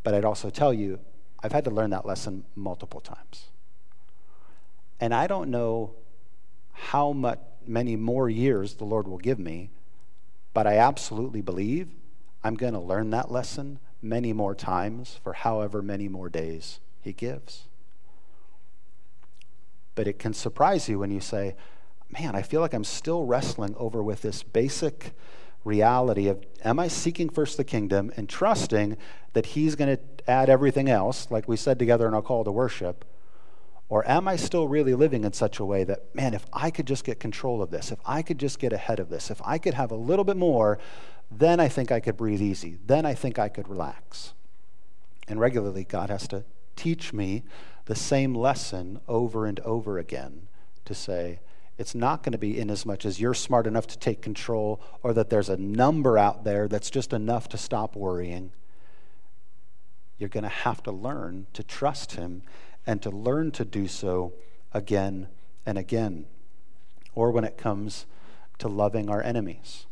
But 0.05 0.15
I'd 0.15 0.25
also 0.25 0.51
tell 0.51 0.73
you, 0.73 1.01
I've 1.43 1.53
had 1.53 1.65
to 1.65 1.71
learn 1.71 1.91
that 1.91 2.07
lesson 2.07 2.45
multiple 2.55 3.01
times. 3.01 3.47
And 5.01 5.13
I 5.15 5.27
don't 5.27 5.51
know 5.51 5.95
how 6.73 7.13
much, 7.13 7.41
many 7.69 7.97
more 7.97 8.31
years 8.31 8.75
the 8.75 8.85
Lord 8.85 9.07
will 9.07 9.19
give 9.19 9.39
me, 9.39 9.71
but 10.55 10.67
I 10.67 10.79
absolutely 10.79 11.43
believe 11.43 11.89
I'm 12.43 12.55
going 12.55 12.73
to 12.73 12.81
learn 12.81 13.11
that 13.11 13.31
lesson 13.31 13.79
many 14.01 14.33
more 14.33 14.55
times 14.55 15.21
for 15.23 15.35
however 15.35 15.83
many 15.83 16.09
more 16.09 16.29
days 16.29 16.81
He 17.03 17.13
gives. 17.13 17.65
But 19.95 20.09
it 20.09 20.19
can 20.19 20.33
surprise 20.33 20.89
you 20.89 20.99
when 20.99 21.11
you 21.11 21.21
say, 21.21 21.57
man, 22.09 22.35
I 22.35 22.43
feel 22.43 22.61
like 22.61 22.73
I'm 22.73 22.85
still 22.85 23.25
wrestling 23.25 23.75
over 23.77 24.03
with 24.03 24.23
this 24.23 24.43
basic 24.43 25.13
reality 25.69 26.27
of 26.27 26.45
am 26.65 26.81
I 26.81 26.89
seeking 26.89 27.29
first 27.29 27.57
the 27.57 27.65
kingdom 27.65 28.13
and 28.17 28.29
trusting 28.29 28.97
that 29.35 29.47
He's 29.47 29.77
going 29.77 29.97
to 29.97 30.03
add 30.29 30.51
everything 30.51 30.89
else, 30.89 31.31
like 31.31 31.47
we 31.47 31.57
said 31.57 31.79
together 31.79 32.09
in 32.09 32.15
our 32.15 32.23
call 32.23 32.43
to 32.43 32.51
worship? 32.51 33.05
Or 33.91 34.07
am 34.07 34.29
I 34.29 34.37
still 34.37 34.69
really 34.69 34.95
living 34.95 35.25
in 35.25 35.33
such 35.33 35.59
a 35.59 35.65
way 35.65 35.85
that, 35.85 36.15
man, 36.15 36.35
if 36.35 36.45
I 36.53 36.71
could 36.71 36.87
just 36.87 37.05
get 37.05 37.21
control 37.21 37.63
of 37.63 37.71
this, 37.71 37.91
if 37.91 37.99
I 38.05 38.23
could 38.23 38.39
just 38.39 38.59
get 38.59 38.73
ahead 38.73 39.01
of 39.01 39.09
this, 39.09 39.31
if 39.31 39.41
I 39.45 39.57
could 39.57 39.75
have 39.75 39.91
a 39.91 39.97
little 39.97 40.25
bit 40.25 40.37
more, 40.37 40.79
then 41.31 41.61
I 41.61 41.69
think 41.69 41.91
I 41.91 42.01
could 42.01 42.17
breathe 42.17 42.43
easy. 42.43 42.79
Then 42.85 43.07
I 43.07 43.15
think 43.15 43.39
I 43.39 43.49
could 43.49 43.69
relax. 43.69 44.35
And 45.27 45.41
regularly, 45.41 45.85
God 45.85 46.11
has 46.11 46.29
to 46.29 46.45
teach 46.77 47.13
me 47.13 47.45
the 47.87 47.95
same 47.95 48.35
lesson 48.35 49.01
over 49.09 49.47
and 49.47 49.59
over 49.61 49.99
again 49.99 50.49
to 50.85 50.95
say, 50.95 51.41
it's 51.79 51.95
not 51.95 52.25
going 52.25 52.33
to 52.33 52.39
be 52.39 52.59
in 52.59 52.71
as 52.71 52.85
much 52.85 53.07
as 53.07 53.21
you're 53.21 53.35
smart 53.35 53.67
enough 53.67 53.87
to 53.87 53.99
take 53.99 54.21
control 54.21 54.83
or 55.05 55.13
that 55.15 55.31
there's 55.31 55.49
a 55.49 55.57
number 55.57 56.19
out 56.19 56.43
there 56.43 56.67
that's 56.67 56.91
just 56.91 57.13
enough 57.13 57.49
to 57.51 57.57
stop 57.57 57.95
worrying. 57.95 58.51
You're 60.19 60.29
going 60.29 60.43
to 60.43 60.49
have 60.49 60.83
to 60.83 60.91
learn 60.91 61.47
to 61.53 61.63
trust 61.63 62.13
Him 62.13 62.43
and 62.85 63.01
to 63.03 63.11
learn 63.11 63.53
to 63.53 63.65
do 63.65 63.87
so 63.87 64.33
again 64.73 65.29
and 65.65 65.79
again. 65.79 66.27
Or 67.15 67.31
when 67.31 67.45
it 67.45 67.57
comes 67.57 68.07
to 68.59 68.67
loving 68.67 69.09
our 69.09 69.23
enemies. 69.23 69.87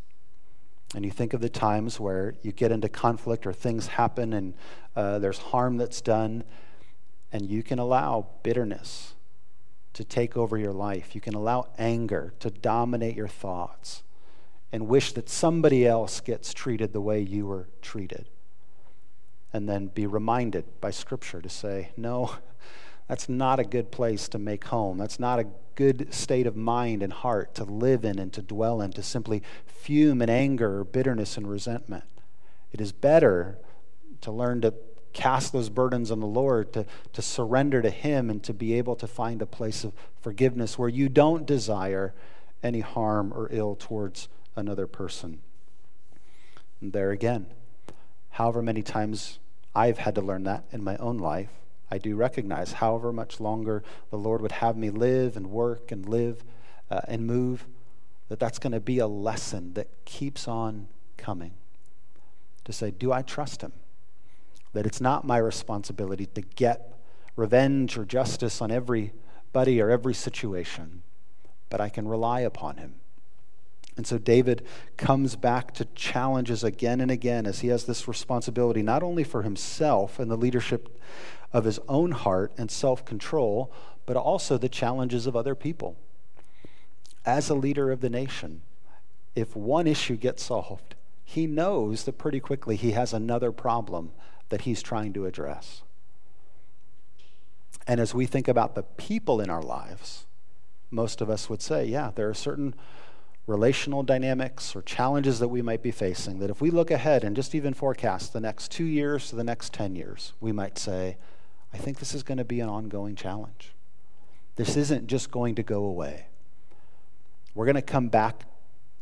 And 0.92 1.04
you 1.04 1.12
think 1.12 1.34
of 1.34 1.40
the 1.40 1.48
times 1.48 2.00
where 2.00 2.34
you 2.42 2.50
get 2.50 2.72
into 2.72 2.88
conflict 2.88 3.46
or 3.46 3.52
things 3.52 3.86
happen 3.86 4.32
and 4.32 4.54
uh, 4.96 5.20
there's 5.20 5.38
harm 5.38 5.76
that's 5.76 6.00
done, 6.00 6.42
and 7.32 7.48
you 7.48 7.62
can 7.62 7.78
allow 7.78 8.26
bitterness 8.42 9.15
to 9.96 10.04
take 10.04 10.36
over 10.36 10.58
your 10.58 10.74
life. 10.74 11.14
You 11.14 11.22
can 11.22 11.34
allow 11.34 11.68
anger 11.78 12.34
to 12.40 12.50
dominate 12.50 13.16
your 13.16 13.28
thoughts 13.28 14.02
and 14.70 14.88
wish 14.88 15.12
that 15.14 15.30
somebody 15.30 15.86
else 15.86 16.20
gets 16.20 16.52
treated 16.52 16.92
the 16.92 17.00
way 17.00 17.18
you 17.20 17.46
were 17.46 17.68
treated. 17.80 18.28
And 19.54 19.66
then 19.66 19.86
be 19.86 20.06
reminded 20.06 20.66
by 20.82 20.90
Scripture 20.90 21.40
to 21.40 21.48
say, 21.48 21.92
no, 21.96 22.34
that's 23.08 23.26
not 23.26 23.58
a 23.58 23.64
good 23.64 23.90
place 23.90 24.28
to 24.28 24.38
make 24.38 24.64
home. 24.64 24.98
That's 24.98 25.18
not 25.18 25.38
a 25.38 25.46
good 25.76 26.12
state 26.12 26.46
of 26.46 26.56
mind 26.56 27.02
and 27.02 27.10
heart 27.12 27.54
to 27.54 27.64
live 27.64 28.04
in 28.04 28.18
and 28.18 28.30
to 28.34 28.42
dwell 28.42 28.82
in, 28.82 28.92
to 28.92 29.02
simply 29.02 29.42
fume 29.64 30.20
in 30.20 30.28
anger 30.28 30.80
or 30.80 30.84
bitterness 30.84 31.38
and 31.38 31.48
resentment. 31.48 32.04
It 32.70 32.82
is 32.82 32.92
better 32.92 33.56
to 34.20 34.30
learn 34.30 34.60
to 34.60 34.74
cast 35.16 35.50
those 35.50 35.70
burdens 35.70 36.10
on 36.10 36.20
the 36.20 36.26
Lord, 36.26 36.74
to, 36.74 36.84
to 37.14 37.22
surrender 37.22 37.80
to 37.80 37.88
Him, 37.88 38.28
and 38.28 38.42
to 38.42 38.52
be 38.52 38.74
able 38.74 38.94
to 38.96 39.06
find 39.06 39.40
a 39.40 39.46
place 39.46 39.82
of 39.82 39.94
forgiveness 40.20 40.78
where 40.78 40.90
you 40.90 41.08
don't 41.08 41.46
desire 41.46 42.12
any 42.62 42.80
harm 42.80 43.32
or 43.32 43.48
ill 43.50 43.76
towards 43.76 44.28
another 44.56 44.86
person. 44.86 45.40
And 46.82 46.92
there 46.92 47.12
again, 47.12 47.46
however 48.32 48.60
many 48.60 48.82
times 48.82 49.38
I've 49.74 49.98
had 49.98 50.14
to 50.16 50.20
learn 50.20 50.44
that 50.44 50.64
in 50.70 50.84
my 50.84 50.98
own 50.98 51.16
life, 51.16 51.50
I 51.90 51.96
do 51.96 52.14
recognize 52.14 52.72
however 52.72 53.10
much 53.10 53.40
longer 53.40 53.82
the 54.10 54.18
Lord 54.18 54.42
would 54.42 54.52
have 54.52 54.76
me 54.76 54.90
live 54.90 55.34
and 55.34 55.50
work 55.50 55.90
and 55.92 56.06
live 56.06 56.44
uh, 56.90 57.00
and 57.08 57.26
move, 57.26 57.66
that 58.28 58.38
that's 58.38 58.58
going 58.58 58.72
to 58.72 58.80
be 58.80 58.98
a 58.98 59.06
lesson 59.06 59.72
that 59.74 59.88
keeps 60.04 60.46
on 60.46 60.88
coming. 61.16 61.54
To 62.64 62.72
say, 62.72 62.90
do 62.90 63.12
I 63.12 63.22
trust 63.22 63.62
Him? 63.62 63.72
That 64.72 64.86
it's 64.86 65.00
not 65.00 65.26
my 65.26 65.38
responsibility 65.38 66.26
to 66.26 66.40
get 66.40 66.92
revenge 67.36 67.96
or 67.96 68.04
justice 68.04 68.60
on 68.60 68.70
everybody 68.70 69.80
or 69.80 69.90
every 69.90 70.14
situation, 70.14 71.02
but 71.68 71.80
I 71.80 71.88
can 71.88 72.08
rely 72.08 72.40
upon 72.40 72.78
him. 72.78 72.94
And 73.96 74.06
so 74.06 74.18
David 74.18 74.66
comes 74.96 75.36
back 75.36 75.72
to 75.74 75.86
challenges 75.94 76.62
again 76.62 77.00
and 77.00 77.10
again 77.10 77.46
as 77.46 77.60
he 77.60 77.68
has 77.68 77.84
this 77.84 78.06
responsibility 78.06 78.82
not 78.82 79.02
only 79.02 79.24
for 79.24 79.42
himself 79.42 80.18
and 80.18 80.30
the 80.30 80.36
leadership 80.36 81.00
of 81.52 81.64
his 81.64 81.80
own 81.88 82.12
heart 82.12 82.52
and 82.58 82.70
self 82.70 83.04
control, 83.04 83.72
but 84.04 84.16
also 84.16 84.58
the 84.58 84.68
challenges 84.68 85.26
of 85.26 85.34
other 85.34 85.54
people. 85.54 85.96
As 87.24 87.48
a 87.48 87.54
leader 87.54 87.90
of 87.90 88.00
the 88.00 88.10
nation, 88.10 88.62
if 89.34 89.56
one 89.56 89.86
issue 89.86 90.16
gets 90.16 90.44
solved, 90.44 90.94
he 91.24 91.46
knows 91.46 92.04
that 92.04 92.18
pretty 92.18 92.38
quickly 92.38 92.76
he 92.76 92.92
has 92.92 93.12
another 93.12 93.50
problem 93.50 94.12
that 94.48 94.62
he's 94.62 94.82
trying 94.82 95.12
to 95.12 95.26
address. 95.26 95.82
And 97.86 98.00
as 98.00 98.14
we 98.14 98.26
think 98.26 98.48
about 98.48 98.74
the 98.74 98.82
people 98.82 99.40
in 99.40 99.50
our 99.50 99.62
lives, 99.62 100.26
most 100.90 101.20
of 101.20 101.30
us 101.30 101.48
would 101.48 101.62
say, 101.62 101.84
yeah, 101.84 102.10
there 102.14 102.28
are 102.28 102.34
certain 102.34 102.74
relational 103.46 104.02
dynamics 104.02 104.74
or 104.74 104.82
challenges 104.82 105.38
that 105.38 105.48
we 105.48 105.62
might 105.62 105.82
be 105.82 105.92
facing 105.92 106.40
that 106.40 106.50
if 106.50 106.60
we 106.60 106.70
look 106.70 106.90
ahead 106.90 107.22
and 107.22 107.36
just 107.36 107.54
even 107.54 107.72
forecast 107.72 108.32
the 108.32 108.40
next 108.40 108.72
two 108.72 108.84
years 108.84 109.28
to 109.30 109.36
the 109.36 109.44
next 109.44 109.72
10 109.72 109.94
years, 109.94 110.32
we 110.40 110.50
might 110.50 110.78
say, 110.78 111.16
I 111.72 111.78
think 111.78 111.98
this 111.98 112.14
is 112.14 112.22
going 112.22 112.38
to 112.38 112.44
be 112.44 112.60
an 112.60 112.68
ongoing 112.68 113.14
challenge. 113.14 113.72
This 114.56 114.76
isn't 114.76 115.06
just 115.06 115.30
going 115.30 115.54
to 115.56 115.62
go 115.62 115.84
away. 115.84 116.26
We're 117.54 117.66
going 117.66 117.76
to 117.76 117.82
come 117.82 118.08
back 118.08 118.44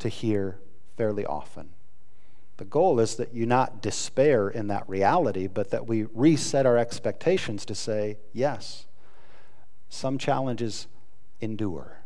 to 0.00 0.08
here 0.08 0.58
fairly 0.96 1.24
often. 1.24 1.70
The 2.56 2.64
goal 2.64 3.00
is 3.00 3.16
that 3.16 3.34
you 3.34 3.46
not 3.46 3.82
despair 3.82 4.48
in 4.48 4.68
that 4.68 4.88
reality, 4.88 5.48
but 5.48 5.70
that 5.70 5.86
we 5.86 6.04
reset 6.14 6.66
our 6.66 6.78
expectations 6.78 7.64
to 7.66 7.74
say, 7.74 8.18
yes, 8.32 8.86
some 9.88 10.18
challenges 10.18 10.86
endure. 11.40 11.98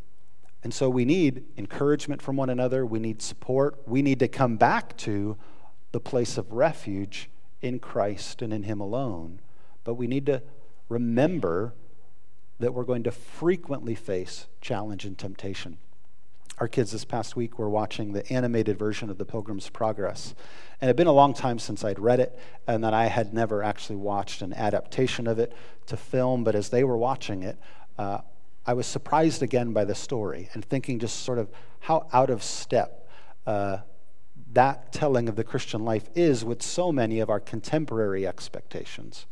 And 0.62 0.72
so 0.72 0.88
we 0.88 1.04
need 1.04 1.44
encouragement 1.56 2.22
from 2.22 2.36
one 2.36 2.50
another. 2.50 2.84
We 2.86 2.98
need 2.98 3.20
support. 3.20 3.78
We 3.86 4.02
need 4.02 4.18
to 4.20 4.28
come 4.28 4.56
back 4.56 4.96
to 4.98 5.36
the 5.92 6.00
place 6.00 6.38
of 6.38 6.52
refuge 6.52 7.30
in 7.60 7.78
Christ 7.78 8.42
and 8.42 8.52
in 8.52 8.62
Him 8.62 8.80
alone. 8.80 9.40
But 9.84 9.94
we 9.94 10.06
need 10.06 10.26
to 10.26 10.42
remember 10.88 11.74
that 12.58 12.74
we're 12.74 12.84
going 12.84 13.04
to 13.04 13.10
frequently 13.10 13.94
face 13.94 14.46
challenge 14.60 15.04
and 15.04 15.16
temptation 15.16 15.78
our 16.60 16.68
kids 16.68 16.90
this 16.90 17.04
past 17.04 17.36
week 17.36 17.58
were 17.58 17.70
watching 17.70 18.12
the 18.12 18.30
animated 18.32 18.78
version 18.78 19.10
of 19.10 19.18
The 19.18 19.24
Pilgrim's 19.24 19.68
Progress. 19.68 20.34
And 20.80 20.88
it 20.88 20.90
had 20.90 20.96
been 20.96 21.06
a 21.06 21.12
long 21.12 21.34
time 21.34 21.58
since 21.58 21.84
I'd 21.84 21.98
read 21.98 22.20
it, 22.20 22.38
and 22.66 22.82
that 22.84 22.94
I 22.94 23.06
had 23.06 23.32
never 23.32 23.62
actually 23.62 23.96
watched 23.96 24.42
an 24.42 24.52
adaptation 24.52 25.26
of 25.26 25.38
it 25.38 25.52
to 25.86 25.96
film. 25.96 26.44
But 26.44 26.54
as 26.54 26.68
they 26.68 26.84
were 26.84 26.96
watching 26.96 27.42
it, 27.42 27.58
uh, 27.96 28.18
I 28.66 28.74
was 28.74 28.86
surprised 28.86 29.42
again 29.42 29.72
by 29.72 29.84
the 29.84 29.94
story 29.94 30.50
and 30.52 30.64
thinking 30.64 30.98
just 30.98 31.20
sort 31.20 31.38
of 31.38 31.48
how 31.80 32.06
out 32.12 32.30
of 32.30 32.42
step 32.42 33.08
uh, 33.46 33.78
that 34.52 34.92
telling 34.92 35.28
of 35.28 35.36
the 35.36 35.44
Christian 35.44 35.84
life 35.84 36.08
is 36.14 36.44
with 36.44 36.62
so 36.62 36.92
many 36.92 37.20
of 37.20 37.30
our 37.30 37.40
contemporary 37.40 38.26
expectations, 38.26 39.26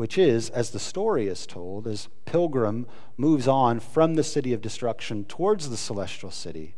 which 0.00 0.16
is, 0.16 0.48
as 0.48 0.70
the 0.70 0.78
story 0.78 1.26
is 1.26 1.44
told, 1.46 1.86
as 1.86 2.08
Pilgrim 2.24 2.86
moves 3.18 3.46
on 3.46 3.78
from 3.78 4.14
the 4.14 4.24
city 4.24 4.54
of 4.54 4.62
destruction 4.62 5.26
towards 5.26 5.68
the 5.68 5.76
celestial 5.76 6.30
city, 6.30 6.74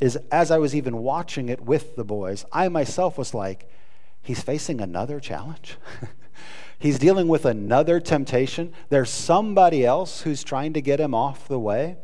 is 0.00 0.18
as 0.32 0.50
I 0.50 0.58
was 0.58 0.74
even 0.74 0.96
watching 0.96 1.48
it 1.48 1.60
with 1.60 1.94
the 1.94 2.02
boys, 2.02 2.44
I 2.50 2.68
myself 2.68 3.16
was 3.16 3.34
like, 3.34 3.70
he's 4.20 4.42
facing 4.42 4.80
another 4.80 5.20
challenge. 5.20 5.76
he's 6.80 6.98
dealing 6.98 7.28
with 7.28 7.44
another 7.44 8.00
temptation. 8.00 8.72
There's 8.88 9.10
somebody 9.10 9.86
else 9.86 10.22
who's 10.22 10.42
trying 10.42 10.72
to 10.72 10.80
get 10.80 10.98
him 10.98 11.14
off 11.14 11.46
the 11.46 11.60
way. 11.60 11.98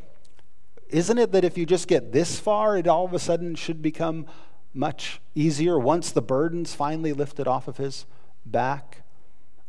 Isn't 0.89 1.19
it 1.19 1.33
that 1.33 1.45
if 1.45 1.59
you 1.59 1.67
just 1.67 1.89
get 1.89 2.13
this 2.13 2.39
far, 2.39 2.79
it 2.79 2.87
all 2.87 3.07
of 3.07 3.13
a 3.13 3.19
sudden 3.19 3.57
should 3.57 3.83
become 3.83 4.27
much 4.73 5.21
easier 5.35 5.77
once 5.77 6.13
the 6.13 6.23
burden's 6.23 6.73
finally 6.73 7.13
lifted 7.13 7.49
off 7.49 7.67
of 7.67 7.79
his 7.79 8.07
back. 8.45 9.03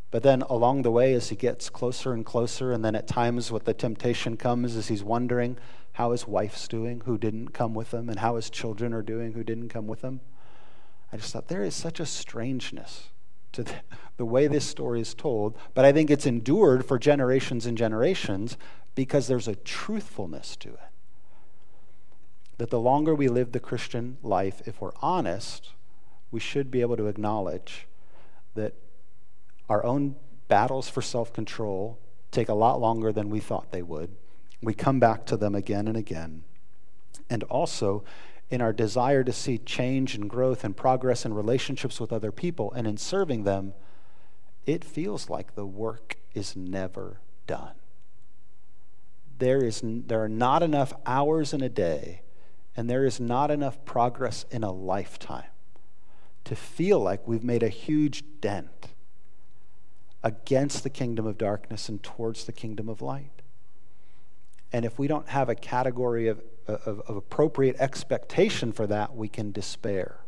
But 0.09 0.23
then 0.23 0.41
along 0.43 0.81
the 0.81 0.91
way, 0.91 1.13
as 1.13 1.29
he 1.29 1.35
gets 1.35 1.69
closer 1.69 2.13
and 2.13 2.25
closer, 2.25 2.71
and 2.71 2.83
then 2.83 2.95
at 2.95 3.07
times 3.07 3.51
what 3.51 3.65
the 3.65 3.73
temptation 3.73 4.37
comes 4.37 4.75
is 4.75 4.87
he's 4.87 5.03
wondering 5.03 5.57
how 5.93 6.11
his 6.11 6.27
wife's 6.27 6.67
doing 6.67 7.01
who 7.05 7.17
didn't 7.17 7.49
come 7.49 7.73
with 7.73 7.93
him, 7.93 8.09
and 8.09 8.19
how 8.19 8.35
his 8.35 8.49
children 8.49 8.93
are 8.93 9.01
doing 9.01 9.33
who 9.33 9.43
didn't 9.43 9.69
come 9.69 9.87
with 9.87 10.01
him. 10.01 10.21
I 11.11 11.17
just 11.17 11.33
thought 11.33 11.47
there 11.47 11.63
is 11.63 11.75
such 11.75 11.99
a 11.99 12.05
strangeness 12.05 13.09
to 13.53 13.63
the, 13.63 13.73
the 14.17 14.25
way 14.25 14.47
this 14.47 14.65
story 14.65 15.01
is 15.01 15.13
told, 15.13 15.57
but 15.73 15.85
I 15.85 15.91
think 15.91 16.09
it's 16.09 16.25
endured 16.25 16.85
for 16.85 16.99
generations 16.99 17.65
and 17.65 17.77
generations 17.77 18.57
because 18.95 19.27
there's 19.27 19.47
a 19.47 19.55
truthfulness 19.55 20.55
to 20.57 20.69
it 20.69 20.79
that 22.57 22.69
the 22.69 22.79
longer 22.79 23.13
we 23.13 23.27
live 23.27 23.51
the 23.51 23.59
Christian 23.59 24.17
life, 24.23 24.61
if 24.65 24.81
we're 24.81 24.91
honest, 25.01 25.73
we 26.31 26.39
should 26.39 26.71
be 26.71 26.81
able 26.81 26.97
to 26.97 27.07
acknowledge 27.07 27.87
that 28.55 28.73
our 29.69 29.83
own 29.83 30.15
battles 30.47 30.89
for 30.89 31.01
self 31.01 31.33
control 31.33 31.99
take 32.31 32.49
a 32.49 32.53
lot 32.53 32.79
longer 32.79 33.11
than 33.11 33.29
we 33.29 33.39
thought 33.39 33.71
they 33.71 33.81
would. 33.81 34.15
We 34.61 34.73
come 34.73 34.99
back 34.99 35.25
to 35.27 35.37
them 35.37 35.55
again 35.55 35.87
and 35.87 35.97
again. 35.97 36.43
And 37.29 37.43
also, 37.43 38.03
in 38.49 38.61
our 38.61 38.73
desire 38.73 39.23
to 39.23 39.33
see 39.33 39.57
change 39.57 40.15
and 40.15 40.29
growth 40.29 40.63
and 40.63 40.75
progress 40.75 41.25
in 41.25 41.33
relationships 41.33 41.99
with 41.99 42.13
other 42.13 42.31
people 42.31 42.71
and 42.73 42.87
in 42.87 42.97
serving 42.97 43.43
them, 43.43 43.73
it 44.65 44.83
feels 44.83 45.29
like 45.29 45.55
the 45.55 45.65
work 45.65 46.17
is 46.33 46.55
never 46.55 47.19
done. 47.45 47.73
There, 49.39 49.63
is, 49.63 49.81
there 49.83 50.23
are 50.23 50.29
not 50.29 50.63
enough 50.63 50.93
hours 51.05 51.53
in 51.53 51.61
a 51.61 51.69
day 51.69 52.21
and 52.75 52.89
there 52.89 53.05
is 53.05 53.19
not 53.19 53.51
enough 53.51 53.83
progress 53.85 54.45
in 54.49 54.63
a 54.63 54.71
lifetime 54.71 55.49
to 56.45 56.55
feel 56.55 56.99
like 56.99 57.27
we've 57.27 57.43
made 57.43 57.63
a 57.63 57.69
huge 57.69 58.23
dent 58.39 58.89
against 60.27 60.83
the 60.83 60.89
kingdom 60.89 61.25
of 61.25 61.37
darkness 61.37 61.87
and 61.87 62.03
towards 62.03 62.43
the 62.43 62.51
kingdom 62.51 62.89
of 62.89 63.01
light. 63.01 63.41
And 64.73 64.83
if 64.83 64.99
we 64.99 65.07
don't 65.07 65.29
have 65.29 65.47
a 65.47 65.55
category 65.55 66.27
of, 66.27 66.41
of, 66.67 66.99
of, 67.07 67.15
appropriate 67.15 67.77
expectation 67.79 68.73
for 68.73 68.85
that, 68.87 69.15
we 69.15 69.29
can 69.29 69.53
despair. 69.53 70.19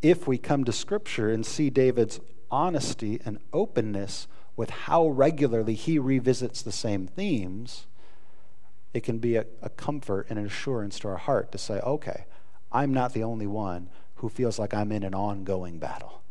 If 0.00 0.28
we 0.28 0.38
come 0.38 0.62
to 0.62 0.72
Scripture 0.72 1.32
and 1.32 1.44
see 1.44 1.68
David's 1.68 2.20
honesty 2.48 3.20
and 3.24 3.40
openness 3.52 4.28
with 4.54 4.70
how 4.70 5.08
regularly 5.08 5.74
he 5.74 5.98
revisits 5.98 6.62
the 6.62 6.70
same 6.70 7.08
themes, 7.08 7.88
it 8.94 9.02
can 9.02 9.18
be 9.18 9.34
a, 9.34 9.46
a 9.60 9.70
comfort 9.70 10.28
and 10.30 10.38
an 10.38 10.46
assurance 10.46 11.00
to 11.00 11.08
our 11.08 11.16
heart 11.16 11.50
to 11.50 11.58
say, 11.58 11.80
okay, 11.80 12.26
I'm 12.70 12.94
not 12.94 13.14
the 13.14 13.24
only 13.24 13.48
one 13.48 13.88
who 14.16 14.28
feels 14.28 14.60
like 14.60 14.72
I'm 14.72 14.92
in 14.92 15.02
an 15.02 15.14
ongoing 15.14 15.78
battle, 15.80 16.22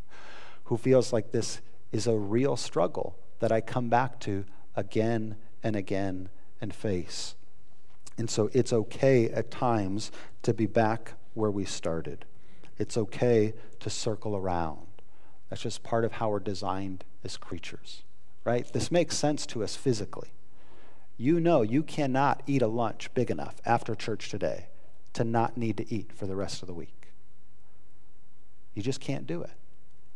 who 0.64 0.78
feels 0.78 1.12
like 1.12 1.32
this 1.32 1.60
is 1.92 2.06
a 2.06 2.16
real 2.16 2.56
struggle 2.56 3.16
that 3.40 3.52
I 3.52 3.60
come 3.60 3.88
back 3.88 4.18
to 4.20 4.44
again 4.74 5.36
and 5.62 5.76
again 5.76 6.30
and 6.60 6.74
face. 6.74 7.34
And 8.18 8.28
so 8.28 8.50
it's 8.52 8.72
okay 8.72 9.28
at 9.30 9.50
times 9.50 10.10
to 10.42 10.52
be 10.52 10.66
back 10.66 11.14
where 11.34 11.50
we 11.50 11.64
started. 11.64 12.24
It's 12.78 12.96
okay 12.96 13.54
to 13.80 13.90
circle 13.90 14.36
around. 14.36 14.86
That's 15.48 15.62
just 15.62 15.82
part 15.82 16.04
of 16.04 16.12
how 16.12 16.30
we're 16.30 16.40
designed 16.40 17.04
as 17.24 17.36
creatures, 17.36 18.02
right? 18.44 18.70
This 18.72 18.90
makes 18.90 19.16
sense 19.16 19.46
to 19.46 19.62
us 19.62 19.76
physically 19.76 20.32
you 21.22 21.38
know 21.38 21.62
you 21.62 21.84
cannot 21.84 22.42
eat 22.48 22.62
a 22.62 22.66
lunch 22.66 23.12
big 23.14 23.30
enough 23.30 23.54
after 23.64 23.94
church 23.94 24.28
today 24.28 24.66
to 25.12 25.22
not 25.22 25.56
need 25.56 25.76
to 25.76 25.94
eat 25.94 26.12
for 26.12 26.26
the 26.26 26.34
rest 26.34 26.62
of 26.62 26.66
the 26.66 26.74
week. 26.74 27.12
You 28.74 28.82
just 28.82 29.00
can't 29.00 29.26
do 29.26 29.42
it. 29.42 29.52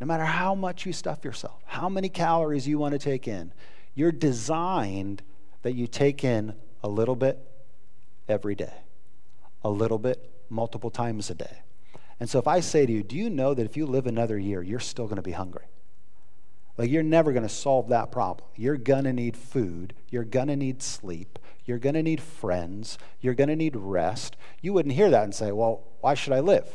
No 0.01 0.07
matter 0.07 0.25
how 0.25 0.55
much 0.55 0.85
you 0.85 0.93
stuff 0.93 1.25
yourself, 1.25 1.63
how 1.67 1.89
many 1.89 2.09
calories 2.09 2.69
you 2.69 2.79
want 2.79 2.93
to 2.93 2.99
take 2.99 3.27
in, 3.27 3.53
you're 3.95 4.13
designed 4.13 5.23
that 5.63 5.75
you 5.75 5.87
take 5.87 6.23
in 6.23 6.55
a 6.83 6.89
little 6.89 7.17
bit 7.17 7.39
every 8.29 8.55
day, 8.55 8.75
a 9.63 9.71
little 9.71 9.99
bit 9.99 10.31
multiple 10.51 10.91
times 10.91 11.31
a 11.31 11.35
day. 11.35 11.63
And 12.21 12.29
so 12.29 12.39
if 12.39 12.47
I 12.47 12.61
say 12.61 12.87
to 12.87 12.93
you, 12.93 13.03
do 13.03 13.17
you 13.17 13.31
know 13.31 13.55
that 13.55 13.65
if 13.65 13.77
you 13.77 13.87
live 13.87 14.07
another 14.07 14.39
year, 14.39 14.63
you're 14.63 14.81
still 14.81 15.07
going 15.07 15.17
to 15.17 15.23
be 15.23 15.33
hungry? 15.33 15.65
Like, 16.79 16.91
you're 16.91 17.03
never 17.03 17.33
going 17.33 17.43
to 17.43 17.49
solve 17.49 17.89
that 17.89 18.13
problem. 18.13 18.49
You're 18.55 18.77
going 18.77 19.05
to 19.05 19.13
need 19.13 19.37
food. 19.37 19.95
You're 20.11 20.25
going 20.25 20.49
to 20.49 20.57
need 20.57 20.83
sleep. 20.83 21.39
You're 21.65 21.79
going 21.79 21.95
to 21.95 22.03
need 22.03 22.21
friends. 22.21 22.99
You're 23.21 23.35
going 23.35 23.49
to 23.49 23.57
need 23.57 23.77
rest. 23.77 24.37
You 24.61 24.75
wouldn't 24.75 24.95
hear 24.95 25.11
that 25.11 25.25
and 25.25 25.35
say, 25.35 25.53
well, 25.53 25.85
why 26.01 26.15
should 26.15 26.35
I 26.35 26.41
live? 26.41 26.69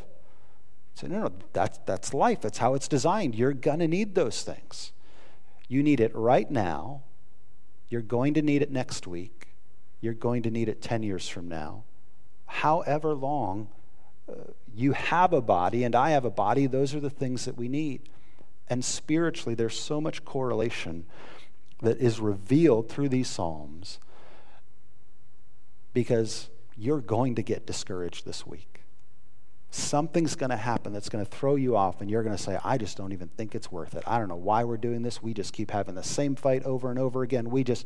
Say, 0.94 1.08
no, 1.08 1.24
no, 1.24 1.32
that's, 1.54 1.80
that's 1.86 2.14
life. 2.14 2.42
That's 2.42 2.58
how 2.58 2.74
it's 2.74 2.88
designed. 2.88 3.36
You're 3.36 3.54
going 3.54 3.80
to 3.80 3.88
need 3.88 4.16
those 4.16 4.44
things. 4.44 4.92
You 5.68 5.84
need 5.84 6.00
it 6.00 6.16
right 6.16 6.50
now. 6.50 7.04
You're 7.90 8.02
going 8.02 8.34
to 8.36 8.42
need 8.42 8.62
it 8.62 8.72
next 8.72 9.08
week. 9.08 9.48
You're 10.02 10.14
going 10.14 10.44
to 10.44 10.52
need 10.52 10.68
it 10.68 10.82
10 10.82 11.04
years 11.04 11.28
from 11.28 11.48
now. 11.48 11.84
However 12.46 13.14
long 13.14 13.70
uh, 14.30 14.34
you 14.74 14.94
have 14.94 15.34
a 15.34 15.42
body 15.42 15.84
and 15.84 15.96
I 15.96 16.12
have 16.12 16.26
a 16.26 16.32
body, 16.32 16.68
those 16.68 16.94
are 16.94 17.00
the 17.00 17.10
things 17.10 17.46
that 17.46 17.58
we 17.58 17.68
need. 17.68 18.10
And 18.70 18.84
spiritually, 18.84 19.56
there's 19.56 19.80
so 19.80 20.00
much 20.00 20.24
correlation 20.24 21.06
that 21.82 21.98
is 21.98 22.20
revealed 22.20 22.90
through 22.90 23.10
these 23.10 23.28
Psalms 23.28 24.00
because 25.94 26.50
you're 26.78 27.02
going 27.02 27.36
to 27.36 27.42
get 27.42 27.66
discouraged 27.66 28.26
this 28.26 28.48
week. 28.48 28.71
Something's 29.74 30.36
going 30.36 30.50
to 30.50 30.58
happen 30.58 30.92
that's 30.92 31.08
going 31.08 31.26
to 31.26 31.32
throw 31.32 31.56
you 31.56 31.78
off, 31.78 32.02
and 32.02 32.12
you're 32.12 32.24
going 32.24 32.36
to 32.36 32.42
say, 32.42 32.60
I 32.62 32.78
just 32.78 32.98
don't 32.98 33.14
even 33.14 33.30
think 33.30 33.56
it's 33.56 33.72
worth 33.72 33.96
it. 33.96 34.04
I 34.06 34.20
don't 34.20 34.28
know 34.28 34.36
why 34.36 34.66
we're 34.66 34.76
doing 34.76 35.02
this. 35.02 35.24
We 35.24 35.34
just 35.34 35.54
keep 35.54 35.72
having 35.72 35.96
the 35.96 36.04
same 36.04 36.36
fight 36.36 36.64
over 36.64 36.90
and 36.90 37.00
over 37.00 37.24
again. 37.24 37.50
We 37.50 37.64
just, 37.64 37.86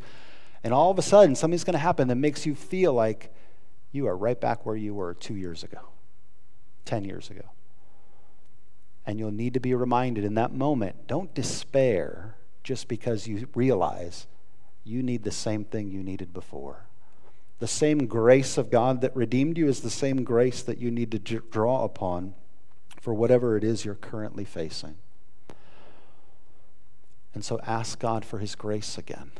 and 0.64 0.74
all 0.74 0.90
of 0.90 0.98
a 0.98 1.04
sudden, 1.04 1.36
something's 1.36 1.64
going 1.64 1.74
to 1.74 1.80
happen 1.80 2.08
that 2.08 2.16
makes 2.16 2.44
you 2.44 2.56
feel 2.56 2.92
like 2.92 3.32
you 3.92 4.08
are 4.08 4.18
right 4.18 4.42
back 4.42 4.66
where 4.66 4.76
you 4.76 4.96
were 4.96 5.14
two 5.14 5.36
years 5.36 5.64
ago, 5.64 5.80
10 6.86 7.06
years 7.06 7.30
ago. 7.30 7.46
And 9.06 9.20
you'll 9.20 9.32
need 9.32 9.54
to 9.54 9.60
be 9.60 9.76
reminded 9.76 10.26
in 10.26 10.34
that 10.34 10.52
moment 10.52 11.06
don't 11.06 11.34
despair 11.36 12.36
just 12.64 12.88
because 12.88 13.28
you 13.28 13.48
realize 13.54 14.26
you 14.84 15.04
need 15.04 15.22
the 15.22 15.32
same 15.32 15.64
thing 15.64 15.92
you 15.92 16.02
needed 16.02 16.34
before. 16.34 16.88
The 17.60 17.68
same 17.68 18.08
grace 18.08 18.58
of 18.58 18.70
God 18.70 19.02
that 19.02 19.16
redeemed 19.16 19.58
you 19.58 19.68
is 19.68 19.82
the 19.82 19.90
same 19.90 20.24
grace 20.24 20.62
that 20.64 20.78
you 20.78 20.92
need 20.92 21.12
to 21.12 21.20
draw 21.20 21.84
upon 21.84 22.36
for 23.00 23.14
whatever 23.14 23.56
it 23.56 23.64
is 23.64 23.86
you're 23.86 23.96
currently 23.96 24.44
facing. 24.44 24.96
And 27.34 27.44
so 27.44 27.60
ask 27.66 28.00
God 28.00 28.26
for 28.26 28.40
His 28.40 28.56
grace 28.56 28.98
again. 28.98 29.32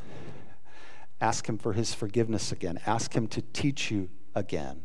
Ask 1.20 1.48
Him 1.48 1.58
for 1.58 1.72
His 1.72 1.94
forgiveness 1.94 2.52
again. 2.52 2.78
Ask 2.86 3.14
Him 3.14 3.26
to 3.28 3.42
teach 3.42 3.90
you 3.90 4.08
again 4.34 4.82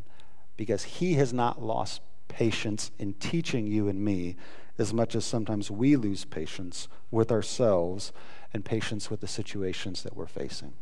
because 0.56 0.84
He 0.84 1.14
has 1.14 1.32
not 1.32 1.62
lost 1.62 2.00
patience 2.28 2.90
in 2.98 3.14
teaching 3.14 3.66
you 3.66 3.88
and 3.88 4.02
me 4.02 4.36
as 4.78 4.92
much 4.92 5.14
as 5.14 5.24
sometimes 5.24 5.70
we 5.70 5.96
lose 5.96 6.24
patience 6.24 6.88
with 7.10 7.30
ourselves 7.30 8.12
and 8.54 8.64
patience 8.64 9.10
with 9.10 9.20
the 9.20 9.26
situations 9.26 10.02
that 10.02 10.16
we're 10.16 10.26
facing. 10.26 10.72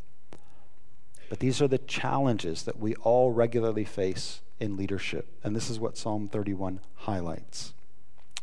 But 1.31 1.39
these 1.39 1.63
are 1.63 1.69
the 1.69 1.79
challenges 1.79 2.65
that 2.65 2.81
we 2.81 2.97
all 2.97 3.31
regularly 3.31 3.85
face 3.85 4.43
in 4.59 4.77
leadership. 4.77 5.29
And 5.45 5.55
this 5.55 5.71
is 5.71 5.79
what 5.79 5.97
Psalm 5.97 6.29
31 6.29 6.81
highlights. 6.97 7.73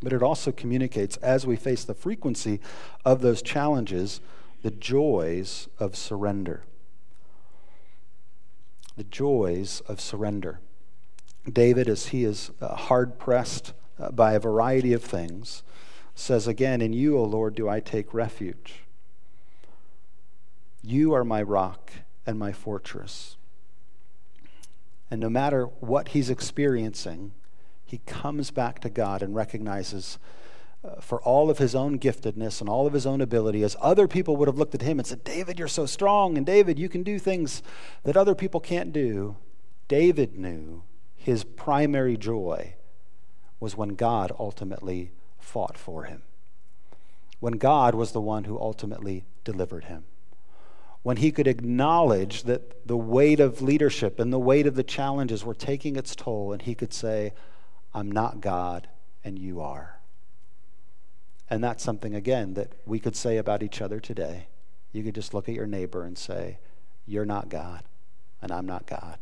But 0.01 0.13
it 0.13 0.23
also 0.23 0.53
communicates, 0.53 1.17
as 1.17 1.45
we 1.45 1.57
face 1.57 1.83
the 1.83 1.93
frequency 1.93 2.61
of 3.03 3.19
those 3.19 3.41
challenges, 3.41 4.21
the 4.61 4.71
joys 4.71 5.67
of 5.77 5.97
surrender. 5.97 6.63
The 8.95 9.03
joys 9.03 9.81
of 9.81 9.99
surrender. 9.99 10.61
David, 11.51 11.89
as 11.89 12.07
he 12.07 12.23
is 12.23 12.51
uh, 12.61 12.73
hard 12.73 13.19
pressed 13.19 13.73
uh, 13.99 14.11
by 14.11 14.31
a 14.31 14.39
variety 14.39 14.93
of 14.93 15.03
things, 15.03 15.61
says 16.15 16.47
again, 16.47 16.81
In 16.81 16.93
you, 16.93 17.17
O 17.17 17.23
Lord, 17.25 17.53
do 17.53 17.67
I 17.67 17.81
take 17.81 18.13
refuge. 18.13 18.85
You 20.81 21.13
are 21.13 21.25
my 21.25 21.41
rock 21.41 21.91
and 22.27 22.37
my 22.37 22.51
fortress. 22.51 23.37
And 25.09 25.21
no 25.21 25.29
matter 25.29 25.65
what 25.79 26.09
he's 26.09 26.29
experiencing, 26.29 27.31
he 27.85 27.99
comes 27.99 28.51
back 28.51 28.79
to 28.81 28.89
God 28.89 29.23
and 29.23 29.33
recognizes 29.33 30.19
uh, 30.83 30.99
for 30.99 31.21
all 31.21 31.49
of 31.49 31.57
his 31.57 31.73
own 31.73 31.97
giftedness 31.97 32.59
and 32.59 32.69
all 32.69 32.85
of 32.85 32.93
his 32.93 33.05
own 33.05 33.21
ability, 33.21 33.63
as 33.63 33.77
other 33.79 34.07
people 34.07 34.35
would 34.35 34.49
have 34.49 34.57
looked 34.57 34.75
at 34.75 34.81
him 34.81 34.99
and 34.99 35.07
said, 35.07 35.23
David, 35.23 35.57
you're 35.57 35.69
so 35.69 35.85
strong, 35.85 36.37
and 36.37 36.45
David, 36.45 36.77
you 36.77 36.89
can 36.89 37.01
do 37.01 37.17
things 37.17 37.63
that 38.03 38.17
other 38.17 38.35
people 38.35 38.59
can't 38.59 38.91
do. 38.91 39.37
David 39.87 40.37
knew 40.37 40.83
his 41.15 41.45
primary 41.45 42.17
joy 42.17 42.75
was 43.59 43.77
when 43.77 43.95
God 43.95 44.33
ultimately 44.37 45.11
fought 45.39 45.77
for 45.77 46.03
him, 46.03 46.23
when 47.39 47.53
God 47.53 47.95
was 47.95 48.11
the 48.11 48.21
one 48.21 48.43
who 48.43 48.59
ultimately 48.59 49.23
delivered 49.45 49.85
him 49.85 50.03
when 51.03 51.17
he 51.17 51.31
could 51.31 51.47
acknowledge 51.47 52.43
that 52.43 52.87
the 52.87 52.97
weight 52.97 53.39
of 53.39 53.61
leadership 53.61 54.19
and 54.19 54.31
the 54.31 54.39
weight 54.39 54.67
of 54.67 54.75
the 54.75 54.83
challenges 54.83 55.43
were 55.43 55.53
taking 55.53 55.95
its 55.95 56.15
toll, 56.15 56.51
and 56.51 56.61
he 56.61 56.75
could 56.75 56.93
say, 56.93 57.33
I'm 57.93 58.11
not 58.11 58.41
God, 58.41 58.87
and 59.23 59.39
you 59.39 59.61
are. 59.61 59.99
And 61.49 61.63
that's 61.63 61.83
something, 61.83 62.13
again, 62.13 62.55
that 62.55 62.73
we 62.85 62.99
could 62.99 63.15
say 63.15 63.37
about 63.37 63.63
each 63.63 63.81
other 63.81 63.99
today. 63.99 64.47
You 64.91 65.03
could 65.03 65.15
just 65.15 65.33
look 65.33 65.47
at 65.47 65.55
your 65.55 65.67
neighbor 65.67 66.03
and 66.03 66.17
say, 66.17 66.59
You're 67.05 67.25
not 67.25 67.49
God, 67.49 67.83
and 68.41 68.51
I'm 68.51 68.65
not 68.65 68.85
God. 68.85 69.17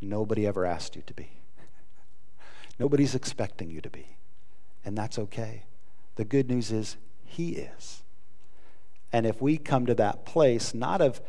Nobody 0.00 0.46
ever 0.46 0.64
asked 0.64 0.96
you 0.96 1.02
to 1.06 1.14
be. 1.14 1.30
Nobody's 2.78 3.14
expecting 3.14 3.70
you 3.70 3.80
to 3.80 3.90
be. 3.90 4.16
And 4.84 4.98
that's 4.98 5.18
okay. 5.18 5.64
The 6.16 6.24
good 6.24 6.48
news 6.48 6.70
is, 6.70 6.96
He 7.24 7.50
is. 7.50 8.03
And 9.14 9.26
if 9.26 9.40
we 9.40 9.58
come 9.58 9.86
to 9.86 9.94
that 9.94 10.26
place, 10.26 10.74
not 10.74 11.00
of 11.00 11.20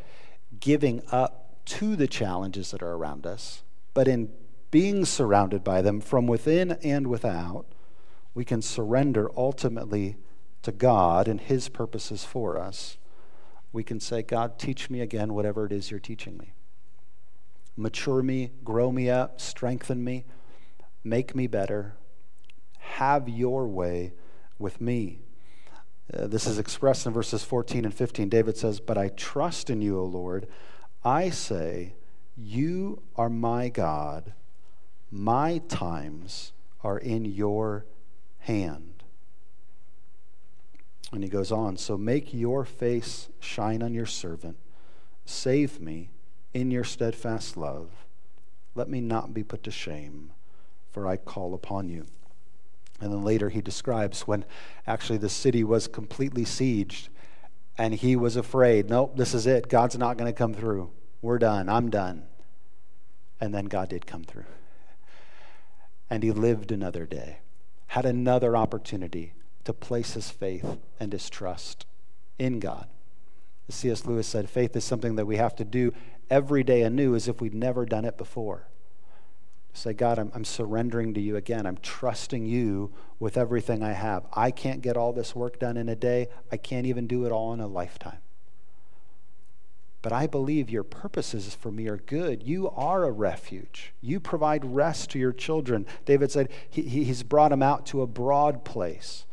giving 0.58 1.02
up 1.12 1.64
to 1.66 1.94
the 1.94 2.08
challenges 2.08 2.72
that 2.72 2.82
are 2.82 2.94
around 2.94 3.28
us, 3.28 3.62
but 3.94 4.08
in 4.08 4.28
being 4.72 5.04
surrounded 5.04 5.62
by 5.62 5.82
them 5.82 6.00
from 6.00 6.26
within 6.26 6.72
and 6.82 7.06
without, 7.06 7.64
we 8.34 8.44
can 8.44 8.60
surrender 8.60 9.30
ultimately 9.36 10.16
to 10.62 10.72
God 10.72 11.28
and 11.28 11.40
His 11.40 11.68
purposes 11.68 12.24
for 12.24 12.58
us. 12.58 12.98
We 13.72 13.84
can 13.84 14.00
say, 14.00 14.20
God, 14.20 14.58
teach 14.58 14.90
me 14.90 15.00
again 15.00 15.32
whatever 15.32 15.64
it 15.64 15.70
is 15.70 15.88
you're 15.88 16.00
teaching 16.00 16.36
me. 16.36 16.54
Mature 17.76 18.20
me, 18.20 18.50
grow 18.64 18.90
me 18.90 19.08
up, 19.08 19.40
strengthen 19.40 20.02
me, 20.02 20.24
make 21.04 21.36
me 21.36 21.46
better. 21.46 21.94
Have 22.80 23.28
your 23.28 23.68
way 23.68 24.12
with 24.58 24.80
me. 24.80 25.20
Uh, 26.12 26.26
this 26.26 26.46
is 26.46 26.58
expressed 26.58 27.06
in 27.06 27.12
verses 27.12 27.42
14 27.42 27.84
and 27.84 27.94
15. 27.94 28.28
David 28.28 28.56
says, 28.56 28.80
But 28.80 28.96
I 28.96 29.08
trust 29.08 29.70
in 29.70 29.82
you, 29.82 29.98
O 29.98 30.04
Lord. 30.04 30.46
I 31.04 31.30
say, 31.30 31.94
You 32.36 33.02
are 33.16 33.28
my 33.28 33.68
God. 33.68 34.32
My 35.10 35.58
times 35.68 36.52
are 36.82 36.98
in 36.98 37.24
your 37.24 37.86
hand. 38.40 39.02
And 41.12 41.22
he 41.22 41.28
goes 41.28 41.50
on, 41.50 41.76
So 41.76 41.96
make 41.96 42.32
your 42.32 42.64
face 42.64 43.28
shine 43.40 43.82
on 43.82 43.94
your 43.94 44.06
servant. 44.06 44.56
Save 45.24 45.80
me 45.80 46.10
in 46.54 46.70
your 46.70 46.84
steadfast 46.84 47.56
love. 47.56 47.90
Let 48.74 48.88
me 48.88 49.00
not 49.00 49.34
be 49.34 49.42
put 49.42 49.62
to 49.64 49.70
shame, 49.70 50.32
for 50.90 51.08
I 51.08 51.16
call 51.16 51.54
upon 51.54 51.88
you. 51.88 52.06
And 53.00 53.12
then 53.12 53.22
later 53.22 53.50
he 53.50 53.60
describes 53.60 54.22
when 54.22 54.44
actually 54.86 55.18
the 55.18 55.28
city 55.28 55.62
was 55.62 55.86
completely 55.86 56.44
sieged 56.44 57.08
and 57.78 57.94
he 57.94 58.16
was 58.16 58.36
afraid. 58.36 58.88
Nope, 58.88 59.16
this 59.16 59.34
is 59.34 59.46
it. 59.46 59.68
God's 59.68 59.98
not 59.98 60.16
going 60.16 60.32
to 60.32 60.36
come 60.36 60.54
through. 60.54 60.90
We're 61.20 61.38
done. 61.38 61.68
I'm 61.68 61.90
done. 61.90 62.24
And 63.40 63.54
then 63.54 63.66
God 63.66 63.90
did 63.90 64.06
come 64.06 64.24
through. 64.24 64.46
And 66.08 66.22
he 66.22 66.30
lived 66.30 66.72
another 66.72 67.04
day, 67.04 67.38
had 67.88 68.06
another 68.06 68.56
opportunity 68.56 69.34
to 69.64 69.72
place 69.72 70.14
his 70.14 70.30
faith 70.30 70.78
and 70.98 71.12
his 71.12 71.28
trust 71.28 71.84
in 72.38 72.60
God. 72.60 72.86
C.S. 73.68 74.06
Lewis 74.06 74.28
said, 74.28 74.48
faith 74.48 74.76
is 74.76 74.84
something 74.84 75.16
that 75.16 75.26
we 75.26 75.36
have 75.36 75.56
to 75.56 75.64
do 75.64 75.92
every 76.30 76.62
day 76.62 76.82
anew 76.82 77.14
as 77.14 77.26
if 77.28 77.40
we'd 77.40 77.54
never 77.54 77.84
done 77.84 78.04
it 78.04 78.16
before. 78.16 78.68
Say, 79.76 79.92
God, 79.92 80.18
I'm, 80.18 80.32
I'm 80.34 80.44
surrendering 80.44 81.12
to 81.14 81.20
you 81.20 81.36
again. 81.36 81.66
I'm 81.66 81.76
trusting 81.82 82.46
you 82.46 82.92
with 83.20 83.36
everything 83.36 83.82
I 83.82 83.92
have. 83.92 84.24
I 84.32 84.50
can't 84.50 84.80
get 84.80 84.96
all 84.96 85.12
this 85.12 85.36
work 85.36 85.58
done 85.58 85.76
in 85.76 85.88
a 85.88 85.94
day, 85.96 86.28
I 86.50 86.56
can't 86.56 86.86
even 86.86 87.06
do 87.06 87.26
it 87.26 87.32
all 87.32 87.52
in 87.52 87.60
a 87.60 87.66
lifetime. 87.66 88.18
But 90.00 90.12
I 90.12 90.26
believe 90.26 90.70
your 90.70 90.84
purposes 90.84 91.54
for 91.54 91.70
me 91.70 91.88
are 91.88 91.96
good. 91.96 92.42
You 92.42 92.70
are 92.70 93.04
a 93.04 93.10
refuge. 93.10 93.92
You 94.00 94.20
provide 94.20 94.64
rest 94.64 95.10
to 95.10 95.18
your 95.18 95.32
children. 95.32 95.84
David 96.04 96.30
said 96.30 96.48
he, 96.70 96.82
he's 96.82 97.22
brought 97.22 97.50
them 97.50 97.62
out 97.62 97.86
to 97.86 98.02
a 98.02 98.06
broad 98.06 98.64
place. 98.64 99.26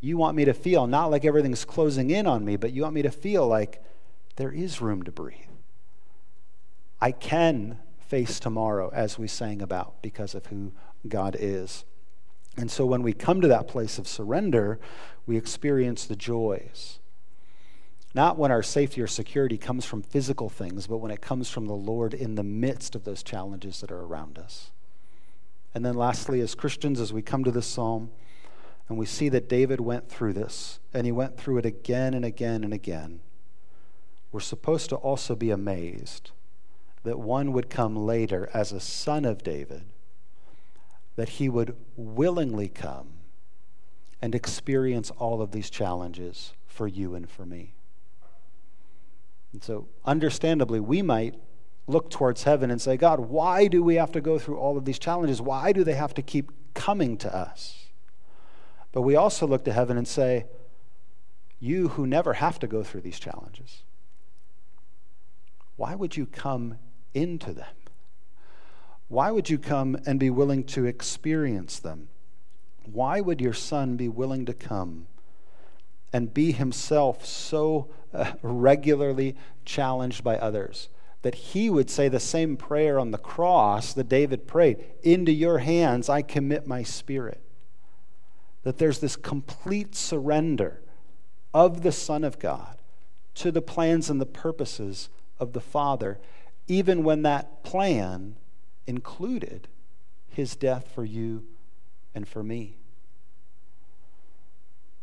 You 0.00 0.18
want 0.18 0.36
me 0.36 0.44
to 0.44 0.54
feel 0.54 0.86
not 0.86 1.10
like 1.10 1.24
everything's 1.24 1.64
closing 1.64 2.10
in 2.10 2.26
on 2.26 2.44
me, 2.44 2.56
but 2.56 2.72
you 2.72 2.82
want 2.82 2.94
me 2.94 3.02
to 3.02 3.10
feel 3.10 3.46
like 3.46 3.82
there 4.36 4.52
is 4.52 4.80
room 4.80 5.02
to 5.04 5.12
breathe. 5.12 5.36
I 7.00 7.12
can 7.12 7.78
face 8.10 8.40
tomorrow, 8.40 8.90
as 8.92 9.18
we 9.18 9.28
sang 9.28 9.62
about, 9.62 10.02
because 10.02 10.34
of 10.34 10.46
who 10.46 10.72
God 11.06 11.36
is. 11.38 11.84
And 12.56 12.68
so 12.68 12.84
when 12.84 13.02
we 13.02 13.12
come 13.12 13.40
to 13.40 13.48
that 13.48 13.68
place 13.68 13.98
of 13.98 14.08
surrender, 14.08 14.80
we 15.26 15.36
experience 15.36 16.04
the 16.04 16.16
joys. 16.16 16.98
Not 18.12 18.36
when 18.36 18.50
our 18.50 18.64
safety 18.64 19.00
or 19.00 19.06
security 19.06 19.56
comes 19.56 19.84
from 19.84 20.02
physical 20.02 20.48
things, 20.48 20.88
but 20.88 20.96
when 20.96 21.12
it 21.12 21.20
comes 21.20 21.48
from 21.48 21.66
the 21.66 21.72
Lord 21.74 22.12
in 22.12 22.34
the 22.34 22.42
midst 22.42 22.96
of 22.96 23.04
those 23.04 23.22
challenges 23.22 23.80
that 23.80 23.92
are 23.92 24.02
around 24.02 24.36
us. 24.36 24.72
And 25.72 25.86
then, 25.86 25.94
lastly, 25.94 26.40
as 26.40 26.56
Christians, 26.56 27.00
as 27.00 27.12
we 27.12 27.22
come 27.22 27.44
to 27.44 27.52
this 27.52 27.66
psalm 27.66 28.10
and 28.88 28.98
we 28.98 29.06
see 29.06 29.28
that 29.28 29.48
David 29.48 29.80
went 29.80 30.08
through 30.08 30.32
this, 30.32 30.80
and 30.92 31.06
he 31.06 31.12
went 31.12 31.38
through 31.38 31.58
it 31.58 31.66
again 31.66 32.12
and 32.12 32.24
again 32.24 32.64
and 32.64 32.74
again, 32.74 33.20
we're 34.32 34.40
supposed 34.40 34.88
to 34.88 34.96
also 34.96 35.36
be 35.36 35.52
amazed 35.52 36.32
that 37.02 37.18
one 37.18 37.52
would 37.52 37.70
come 37.70 37.96
later 37.96 38.48
as 38.52 38.72
a 38.72 38.80
son 38.80 39.24
of 39.24 39.42
David, 39.42 39.84
that 41.16 41.30
he 41.30 41.48
would 41.48 41.76
willingly 41.96 42.68
come 42.68 43.08
and 44.22 44.34
experience 44.34 45.10
all 45.12 45.40
of 45.40 45.52
these 45.52 45.70
challenges 45.70 46.52
for 46.66 46.86
you 46.86 47.14
and 47.14 47.28
for 47.28 47.46
me. 47.46 47.74
And 49.52 49.62
so, 49.62 49.88
understandably, 50.04 50.78
we 50.78 51.02
might 51.02 51.34
look 51.86 52.10
towards 52.10 52.44
heaven 52.44 52.70
and 52.70 52.80
say, 52.80 52.96
God, 52.96 53.20
why 53.20 53.66
do 53.66 53.82
we 53.82 53.96
have 53.96 54.12
to 54.12 54.20
go 54.20 54.38
through 54.38 54.58
all 54.58 54.76
of 54.76 54.84
these 54.84 54.98
challenges? 54.98 55.42
Why 55.42 55.72
do 55.72 55.82
they 55.82 55.94
have 55.94 56.14
to 56.14 56.22
keep 56.22 56.52
coming 56.74 57.16
to 57.18 57.34
us? 57.34 57.86
But 58.92 59.02
we 59.02 59.16
also 59.16 59.46
look 59.46 59.64
to 59.64 59.72
heaven 59.72 59.96
and 59.96 60.06
say, 60.06 60.46
You 61.58 61.88
who 61.88 62.06
never 62.06 62.34
have 62.34 62.58
to 62.60 62.66
go 62.66 62.82
through 62.82 63.00
these 63.00 63.18
challenges, 63.18 63.82
why 65.76 65.94
would 65.94 66.16
you 66.16 66.26
come 66.26 66.78
into 67.14 67.52
them? 67.52 67.74
Why 69.08 69.30
would 69.30 69.50
you 69.50 69.58
come 69.58 69.96
and 70.06 70.20
be 70.20 70.30
willing 70.30 70.64
to 70.64 70.86
experience 70.86 71.78
them? 71.78 72.08
Why 72.84 73.20
would 73.20 73.40
your 73.40 73.52
son 73.52 73.96
be 73.96 74.08
willing 74.08 74.46
to 74.46 74.54
come 74.54 75.06
and 76.12 76.32
be 76.32 76.52
himself 76.52 77.24
so 77.24 77.88
uh, 78.12 78.32
regularly 78.42 79.36
challenged 79.64 80.22
by 80.22 80.36
others 80.36 80.88
that 81.22 81.34
he 81.34 81.68
would 81.68 81.90
say 81.90 82.08
the 82.08 82.20
same 82.20 82.56
prayer 82.56 82.98
on 82.98 83.10
the 83.10 83.18
cross 83.18 83.92
that 83.92 84.08
David 84.08 84.46
prayed 84.46 84.84
Into 85.02 85.32
your 85.32 85.58
hands 85.58 86.08
I 86.08 86.22
commit 86.22 86.66
my 86.66 86.82
spirit? 86.82 87.42
That 88.62 88.78
there's 88.78 89.00
this 89.00 89.16
complete 89.16 89.94
surrender 89.94 90.82
of 91.52 91.82
the 91.82 91.92
Son 91.92 92.24
of 92.24 92.38
God 92.38 92.78
to 93.34 93.50
the 93.50 93.62
plans 93.62 94.10
and 94.10 94.20
the 94.20 94.26
purposes 94.26 95.08
of 95.38 95.52
the 95.52 95.60
Father 95.60 96.20
even 96.70 97.02
when 97.02 97.22
that 97.22 97.64
plan 97.64 98.36
included 98.86 99.66
his 100.28 100.54
death 100.54 100.88
for 100.94 101.04
you 101.04 101.44
and 102.14 102.28
for 102.28 102.44
me. 102.44 102.76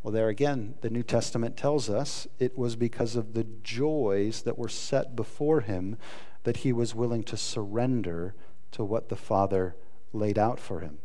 Well, 0.01 0.13
there 0.13 0.29
again, 0.29 0.75
the 0.79 0.89
New 0.89 1.03
Testament 1.03 1.57
tells 1.57 1.89
us 1.89 2.25
it 2.39 2.57
was 2.57 2.77
because 2.77 3.17
of 3.17 3.33
the 3.33 3.43
joys 3.43 4.43
that 4.43 4.57
were 4.57 4.69
set 4.69 5.13
before 5.13 5.59
him 5.59 5.97
that 6.43 6.57
he 6.57 6.71
was 6.71 6.95
willing 6.95 7.23
to 7.23 7.35
surrender 7.35 8.33
to 8.71 8.85
what 8.85 9.09
the 9.09 9.17
Father 9.17 9.75
laid 10.13 10.39
out 10.39 10.61
for 10.61 10.79
him. 10.79 10.99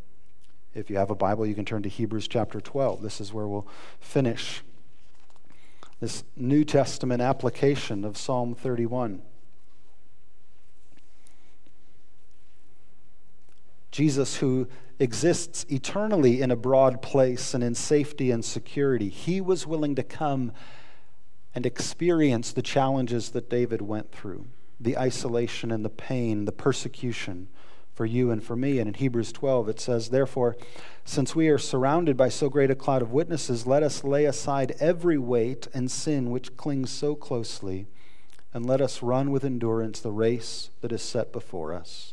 If 0.73 0.89
you 0.89 0.95
have 0.95 1.11
a 1.11 1.15
Bible, 1.15 1.45
you 1.45 1.55
can 1.55 1.65
turn 1.65 1.83
to 1.83 1.89
Hebrews 1.89 2.29
chapter 2.29 2.61
12. 2.61 3.01
This 3.01 3.19
is 3.19 3.33
where 3.33 3.47
we'll 3.47 3.67
finish 3.99 4.63
this 5.99 6.23
New 6.37 6.63
Testament 6.63 7.21
application 7.21 8.05
of 8.05 8.17
Psalm 8.17 8.55
31. 8.55 9.23
Jesus, 13.93 14.37
who 14.37 14.67
exists 14.97 15.65
eternally 15.69 16.41
in 16.41 16.49
a 16.49 16.55
broad 16.55 17.01
place 17.01 17.53
and 17.53 17.63
in 17.63 17.75
safety 17.75 18.31
and 18.31 18.43
security, 18.43 19.07
he 19.07 19.39
was 19.39 19.67
willing 19.67 19.93
to 19.95 20.03
come 20.03 20.51
and 21.53 21.63
experience 21.65 22.51
the 22.51 22.63
challenges 22.63 23.29
that 23.29 23.49
David 23.51 23.81
went 23.81 24.11
through. 24.11 24.47
the 24.79 24.97
isolation 24.97 25.71
and 25.71 25.85
the 25.85 25.89
pain, 25.89 26.45
the 26.45 26.51
persecution 26.51 27.47
for 27.93 28.05
you 28.05 28.31
and 28.31 28.43
for 28.43 28.55
me. 28.55 28.79
And 28.79 28.87
in 28.87 28.93
Hebrews 28.95 29.31
12, 29.31 29.69
it 29.69 29.79
says, 29.79 30.09
Therefore, 30.09 30.57
since 31.05 31.35
we 31.35 31.47
are 31.47 31.57
surrounded 31.57 32.17
by 32.17 32.29
so 32.29 32.49
great 32.49 32.71
a 32.71 32.75
cloud 32.75 33.01
of 33.01 33.11
witnesses, 33.11 33.67
let 33.67 33.83
us 33.83 34.03
lay 34.03 34.25
aside 34.25 34.75
every 34.79 35.17
weight 35.17 35.67
and 35.73 35.89
sin 35.89 36.31
which 36.31 36.57
clings 36.57 36.89
so 36.89 37.15
closely, 37.15 37.85
and 38.53 38.65
let 38.65 38.81
us 38.81 39.01
run 39.03 39.31
with 39.31 39.45
endurance 39.45 39.99
the 39.99 40.11
race 40.11 40.69
that 40.81 40.91
is 40.91 41.01
set 41.01 41.31
before 41.31 41.73
us, 41.73 42.12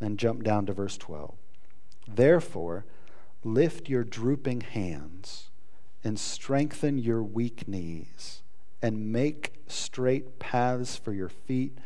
Then 0.00 0.16
jump 0.16 0.42
down 0.42 0.66
to 0.66 0.72
verse 0.72 0.96
12. 0.98 1.34
Therefore, 2.08 2.84
lift 3.44 3.88
your 3.88 4.02
drooping 4.02 4.62
hands 4.62 5.50
and 6.02 6.18
strengthen 6.18 6.98
your 6.98 7.22
weak 7.22 7.68
knees, 7.68 8.42
and 8.82 9.12
make 9.12 9.52
straight 9.66 10.38
paths 10.38 10.96
for 10.96 11.12
your 11.12 11.28
feet, 11.28 11.76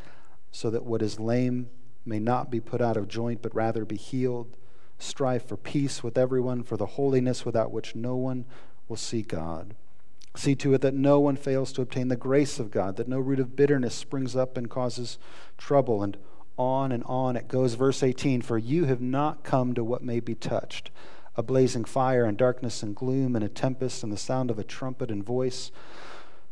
so 0.52 0.70
that 0.70 0.84
what 0.84 1.02
is 1.02 1.18
lame 1.18 1.68
may 2.06 2.20
not 2.20 2.50
be 2.50 2.60
put 2.60 2.80
out 2.80 2.96
of 2.96 3.08
joint, 3.08 3.42
but 3.42 3.54
rather 3.54 3.84
be 3.84 3.96
healed. 3.96 4.56
Strive 4.98 5.42
for 5.42 5.56
peace 5.56 6.04
with 6.04 6.16
everyone, 6.16 6.62
for 6.62 6.76
the 6.76 6.86
holiness 6.86 7.44
without 7.44 7.72
which 7.72 7.96
no 7.96 8.14
one 8.14 8.44
will 8.86 8.96
see 8.96 9.22
God. 9.22 9.74
See 10.36 10.54
to 10.56 10.74
it 10.74 10.80
that 10.82 10.94
no 10.94 11.18
one 11.18 11.36
fails 11.36 11.72
to 11.72 11.82
obtain 11.82 12.08
the 12.08 12.16
grace 12.16 12.60
of 12.60 12.70
God, 12.70 12.96
that 12.96 13.08
no 13.08 13.18
root 13.18 13.40
of 13.40 13.56
bitterness 13.56 13.94
springs 13.94 14.36
up 14.36 14.56
and 14.56 14.70
causes 14.70 15.18
trouble. 15.58 16.02
And 16.02 16.16
on 16.58 16.92
and 16.92 17.02
on 17.04 17.36
it 17.36 17.48
goes. 17.48 17.74
Verse 17.74 18.02
18 18.02 18.42
For 18.42 18.58
you 18.58 18.84
have 18.84 19.00
not 19.00 19.44
come 19.44 19.74
to 19.74 19.84
what 19.84 20.02
may 20.02 20.20
be 20.20 20.34
touched 20.34 20.90
a 21.36 21.42
blazing 21.42 21.84
fire, 21.84 22.24
and 22.24 22.38
darkness 22.38 22.82
and 22.82 22.94
gloom, 22.94 23.34
and 23.34 23.44
a 23.44 23.48
tempest, 23.48 24.04
and 24.04 24.12
the 24.12 24.16
sound 24.16 24.52
of 24.52 24.58
a 24.58 24.62
trumpet 24.64 25.10
and 25.10 25.24
voice, 25.24 25.72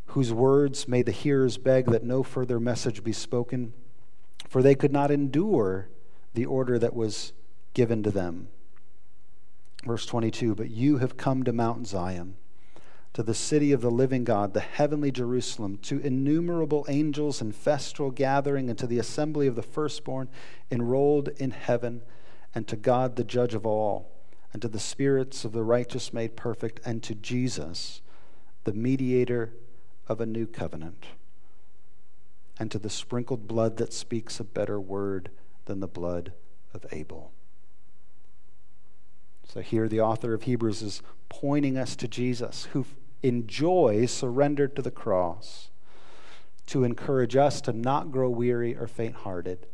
whose 0.07 0.33
words 0.33 0.89
made 0.89 1.07
the 1.07 1.13
hearers 1.13 1.57
beg 1.57 1.87
that 1.87 2.03
no 2.03 2.25
further 2.25 2.59
message 2.59 3.05
be 3.05 3.13
spoken 3.13 3.73
for 4.53 4.61
they 4.61 4.75
could 4.75 4.93
not 4.93 5.11
endure 5.11 5.89
the 6.35 6.45
order 6.45 6.79
that 6.79 6.95
was 6.95 7.33
given 7.73 8.03
to 8.03 8.11
them. 8.11 8.49
Verse 9.87 10.05
22 10.05 10.55
But 10.55 10.69
you 10.69 10.99
have 10.99 11.17
come 11.17 11.43
to 11.45 11.55
Mount 11.55 11.87
Zion, 11.87 12.37
to 13.13 13.23
the 13.23 13.35
city 13.35 13.73
of 13.73 13.81
the 13.81 13.91
living 13.91 14.25
God, 14.25 14.55
the 14.55 14.61
heavenly 14.61 15.11
Jerusalem, 15.11 15.79
to 15.83 16.01
innumerable 16.01 16.87
angels 16.89 17.41
in 17.41 17.53
festal 17.53 18.11
gathering, 18.11 18.71
and 18.71 18.79
to 18.79 18.87
the 18.87 18.99
assembly 18.99 19.47
of 19.47 19.55
the 19.55 19.63
firstborn 19.63 20.29
enrolled 20.71 21.29
in 21.37 21.51
heaven, 21.51 22.03
and 22.55 22.67
to 22.69 22.77
God 22.77 23.17
the 23.17 23.25
judge 23.25 23.55
of 23.55 23.67
all, 23.67 24.11
and 24.53 24.63
to 24.63 24.69
the 24.69 24.79
spirits 24.79 25.45
of 25.45 25.53
the 25.53 25.63
righteous 25.63 26.13
made 26.13 26.37
perfect, 26.37 26.81
and 26.85 27.03
to 27.03 27.15
Jesus, 27.15 28.01
the 28.65 28.73
mediator 28.73 29.53
of 30.09 30.21
a 30.21 30.27
new 30.27 30.47
covenant 30.47 31.07
and 32.59 32.71
to 32.71 32.79
the 32.79 32.91
sprinkled 32.91 33.49
blood 33.49 33.77
that 33.79 33.93
speaks 33.93 34.39
a 34.39 34.45
better 34.45 34.81
word 34.81 35.31
than 35.65 35.81
the 35.81 35.89
blood 35.89 36.33
of 36.73 36.87
Abel. 36.93 37.33
So 39.49 39.61
here 39.61 39.89
the 39.89 40.01
author 40.01 40.33
of 40.33 40.45
Hebrews 40.45 40.83
is 40.83 41.03
pointing 41.29 41.77
us 41.77 41.97
to 41.97 42.09
Jesus, 42.09 42.69
who 42.73 42.87
in 43.23 43.47
joy 43.47 44.07
surrendered 44.07 44.75
to 44.77 44.83
the 44.83 44.91
cross 44.91 45.71
to 46.67 46.85
encourage 46.85 47.37
us 47.37 47.61
to 47.61 47.73
not 47.73 48.11
grow 48.11 48.31
weary 48.31 48.77
or 48.77 48.87
faint 48.87 49.17
hearted, 49.17 49.67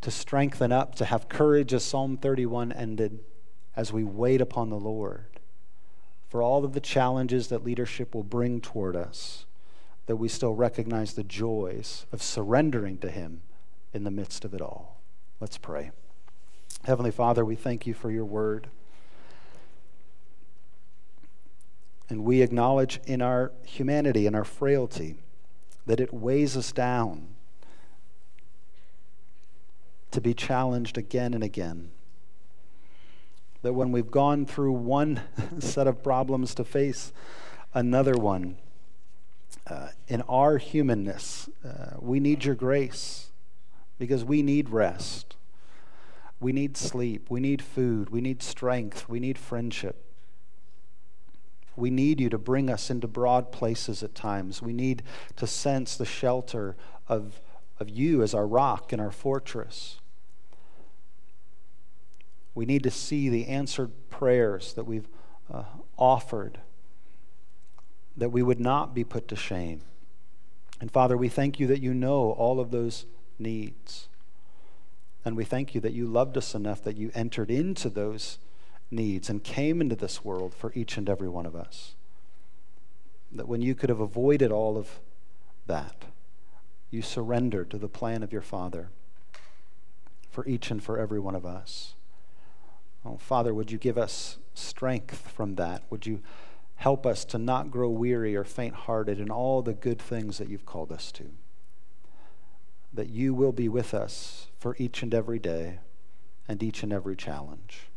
to 0.00 0.10
strengthen 0.10 0.72
up, 0.72 0.94
to 0.94 1.04
have 1.04 1.28
courage, 1.28 1.72
as 1.72 1.84
Psalm 1.84 2.16
31 2.16 2.72
ended, 2.72 3.20
as 3.76 3.92
we 3.92 4.04
wait 4.04 4.40
upon 4.40 4.70
the 4.70 4.76
Lord 4.76 5.34
for 6.34 6.42
all 6.42 6.64
of 6.64 6.72
the 6.72 6.80
challenges 6.80 7.46
that 7.46 7.62
leadership 7.62 8.12
will 8.12 8.24
bring 8.24 8.60
toward 8.60 8.96
us 8.96 9.46
that 10.06 10.16
we 10.16 10.26
still 10.26 10.52
recognize 10.52 11.12
the 11.12 11.22
joys 11.22 12.06
of 12.10 12.20
surrendering 12.20 12.98
to 12.98 13.08
Him 13.08 13.42
in 13.92 14.02
the 14.02 14.10
midst 14.10 14.44
of 14.44 14.52
it 14.52 14.60
all. 14.60 15.00
Let's 15.38 15.58
pray. 15.58 15.92
Heavenly 16.82 17.12
Father, 17.12 17.44
we 17.44 17.54
thank 17.54 17.86
you 17.86 17.94
for 17.94 18.10
your 18.10 18.24
word. 18.24 18.66
And 22.08 22.24
we 22.24 22.42
acknowledge 22.42 23.00
in 23.06 23.22
our 23.22 23.52
humanity 23.64 24.26
and 24.26 24.36
our 24.36 24.44
frailty 24.44 25.16
that 25.86 26.00
it 26.00 26.12
weighs 26.12 26.56
us 26.56 26.72
down 26.72 27.28
to 30.10 30.20
be 30.20 30.34
challenged 30.34 30.96
again 30.96 31.34
and 31.34 31.42
again. 31.42 31.90
That 33.62 33.72
when 33.72 33.90
we've 33.90 34.10
gone 34.10 34.46
through 34.46 34.72
one 34.72 35.20
set 35.58 35.86
of 35.86 36.02
problems 36.02 36.54
to 36.56 36.64
face 36.64 37.12
another 37.72 38.14
one, 38.14 38.58
uh, 39.66 39.88
in 40.08 40.20
our 40.22 40.58
humanness, 40.58 41.48
uh, 41.64 41.96
we 41.98 42.20
need 42.20 42.44
your 42.44 42.54
grace 42.54 43.30
because 43.98 44.24
we 44.24 44.42
need 44.42 44.68
rest. 44.68 45.36
We 46.38 46.52
need 46.52 46.76
sleep. 46.76 47.30
We 47.30 47.40
need 47.40 47.62
food. 47.62 48.10
We 48.10 48.20
need 48.20 48.42
strength. 48.42 49.08
We 49.08 49.20
need 49.20 49.38
friendship. 49.38 50.04
We 51.76 51.90
need 51.90 52.20
you 52.20 52.28
to 52.30 52.38
bring 52.38 52.70
us 52.70 52.90
into 52.90 53.08
broad 53.08 53.50
places 53.50 54.02
at 54.02 54.14
times. 54.14 54.62
We 54.62 54.72
need 54.72 55.02
to 55.36 55.46
sense 55.46 55.96
the 55.96 56.04
shelter 56.04 56.76
of, 57.08 57.40
of 57.80 57.88
you 57.88 58.22
as 58.22 58.34
our 58.34 58.46
rock 58.46 58.92
and 58.92 59.00
our 59.00 59.10
fortress. 59.10 60.00
We 62.54 62.66
need 62.66 62.84
to 62.84 62.90
see 62.90 63.28
the 63.28 63.48
answered 63.48 63.90
prayers 64.10 64.74
that 64.74 64.84
we've 64.84 65.08
uh, 65.52 65.64
offered 65.98 66.58
that 68.16 68.30
we 68.30 68.42
would 68.42 68.60
not 68.60 68.94
be 68.94 69.02
put 69.02 69.26
to 69.28 69.36
shame. 69.36 69.80
And 70.80 70.90
Father, 70.90 71.16
we 71.16 71.28
thank 71.28 71.58
you 71.58 71.66
that 71.66 71.80
you 71.80 71.92
know 71.92 72.30
all 72.32 72.60
of 72.60 72.70
those 72.70 73.06
needs. 73.38 74.08
And 75.24 75.36
we 75.36 75.44
thank 75.44 75.74
you 75.74 75.80
that 75.80 75.92
you 75.92 76.06
loved 76.06 76.36
us 76.36 76.54
enough 76.54 76.82
that 76.84 76.96
you 76.96 77.10
entered 77.14 77.50
into 77.50 77.88
those 77.88 78.38
needs 78.94 79.28
and 79.28 79.42
came 79.42 79.80
into 79.80 79.96
this 79.96 80.24
world 80.24 80.54
for 80.54 80.72
each 80.74 80.96
and 80.96 81.08
every 81.08 81.28
one 81.28 81.46
of 81.46 81.56
us. 81.56 81.94
That 83.32 83.48
when 83.48 83.60
you 83.60 83.74
could 83.74 83.88
have 83.88 84.00
avoided 84.00 84.52
all 84.52 84.76
of 84.76 85.00
that, 85.66 86.04
you 86.90 87.02
surrendered 87.02 87.70
to 87.70 87.78
the 87.78 87.88
plan 87.88 88.22
of 88.22 88.32
your 88.32 88.42
Father 88.42 88.90
for 90.30 90.46
each 90.46 90.70
and 90.70 90.82
for 90.82 90.98
every 90.98 91.20
one 91.20 91.34
of 91.34 91.44
us. 91.44 91.94
Oh, 93.04 93.16
Father, 93.16 93.52
would 93.52 93.70
you 93.70 93.78
give 93.78 93.98
us 93.98 94.38
strength 94.54 95.30
from 95.32 95.56
that? 95.56 95.82
Would 95.90 96.06
you 96.06 96.20
Help 96.76 97.06
us 97.06 97.24
to 97.26 97.38
not 97.38 97.70
grow 97.70 97.88
weary 97.88 98.36
or 98.36 98.44
faint 98.44 98.74
hearted 98.74 99.20
in 99.20 99.30
all 99.30 99.62
the 99.62 99.72
good 99.72 99.98
things 99.98 100.38
that 100.38 100.48
you've 100.48 100.66
called 100.66 100.92
us 100.92 101.12
to. 101.12 101.30
That 102.92 103.08
you 103.08 103.34
will 103.34 103.52
be 103.52 103.68
with 103.68 103.94
us 103.94 104.48
for 104.58 104.76
each 104.78 105.02
and 105.02 105.14
every 105.14 105.38
day 105.38 105.78
and 106.46 106.62
each 106.62 106.82
and 106.82 106.92
every 106.92 107.16
challenge. 107.16 107.88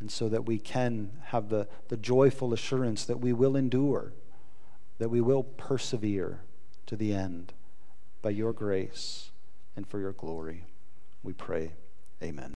And 0.00 0.10
so 0.10 0.28
that 0.30 0.46
we 0.46 0.58
can 0.58 1.10
have 1.26 1.50
the, 1.50 1.68
the 1.88 1.96
joyful 1.96 2.54
assurance 2.54 3.04
that 3.04 3.20
we 3.20 3.32
will 3.32 3.54
endure, 3.54 4.12
that 4.98 5.10
we 5.10 5.20
will 5.20 5.42
persevere 5.42 6.40
to 6.86 6.96
the 6.96 7.14
end 7.14 7.52
by 8.22 8.30
your 8.30 8.52
grace 8.52 9.30
and 9.76 9.86
for 9.86 10.00
your 10.00 10.12
glory. 10.12 10.64
We 11.22 11.34
pray. 11.34 11.72
Amen. 12.22 12.48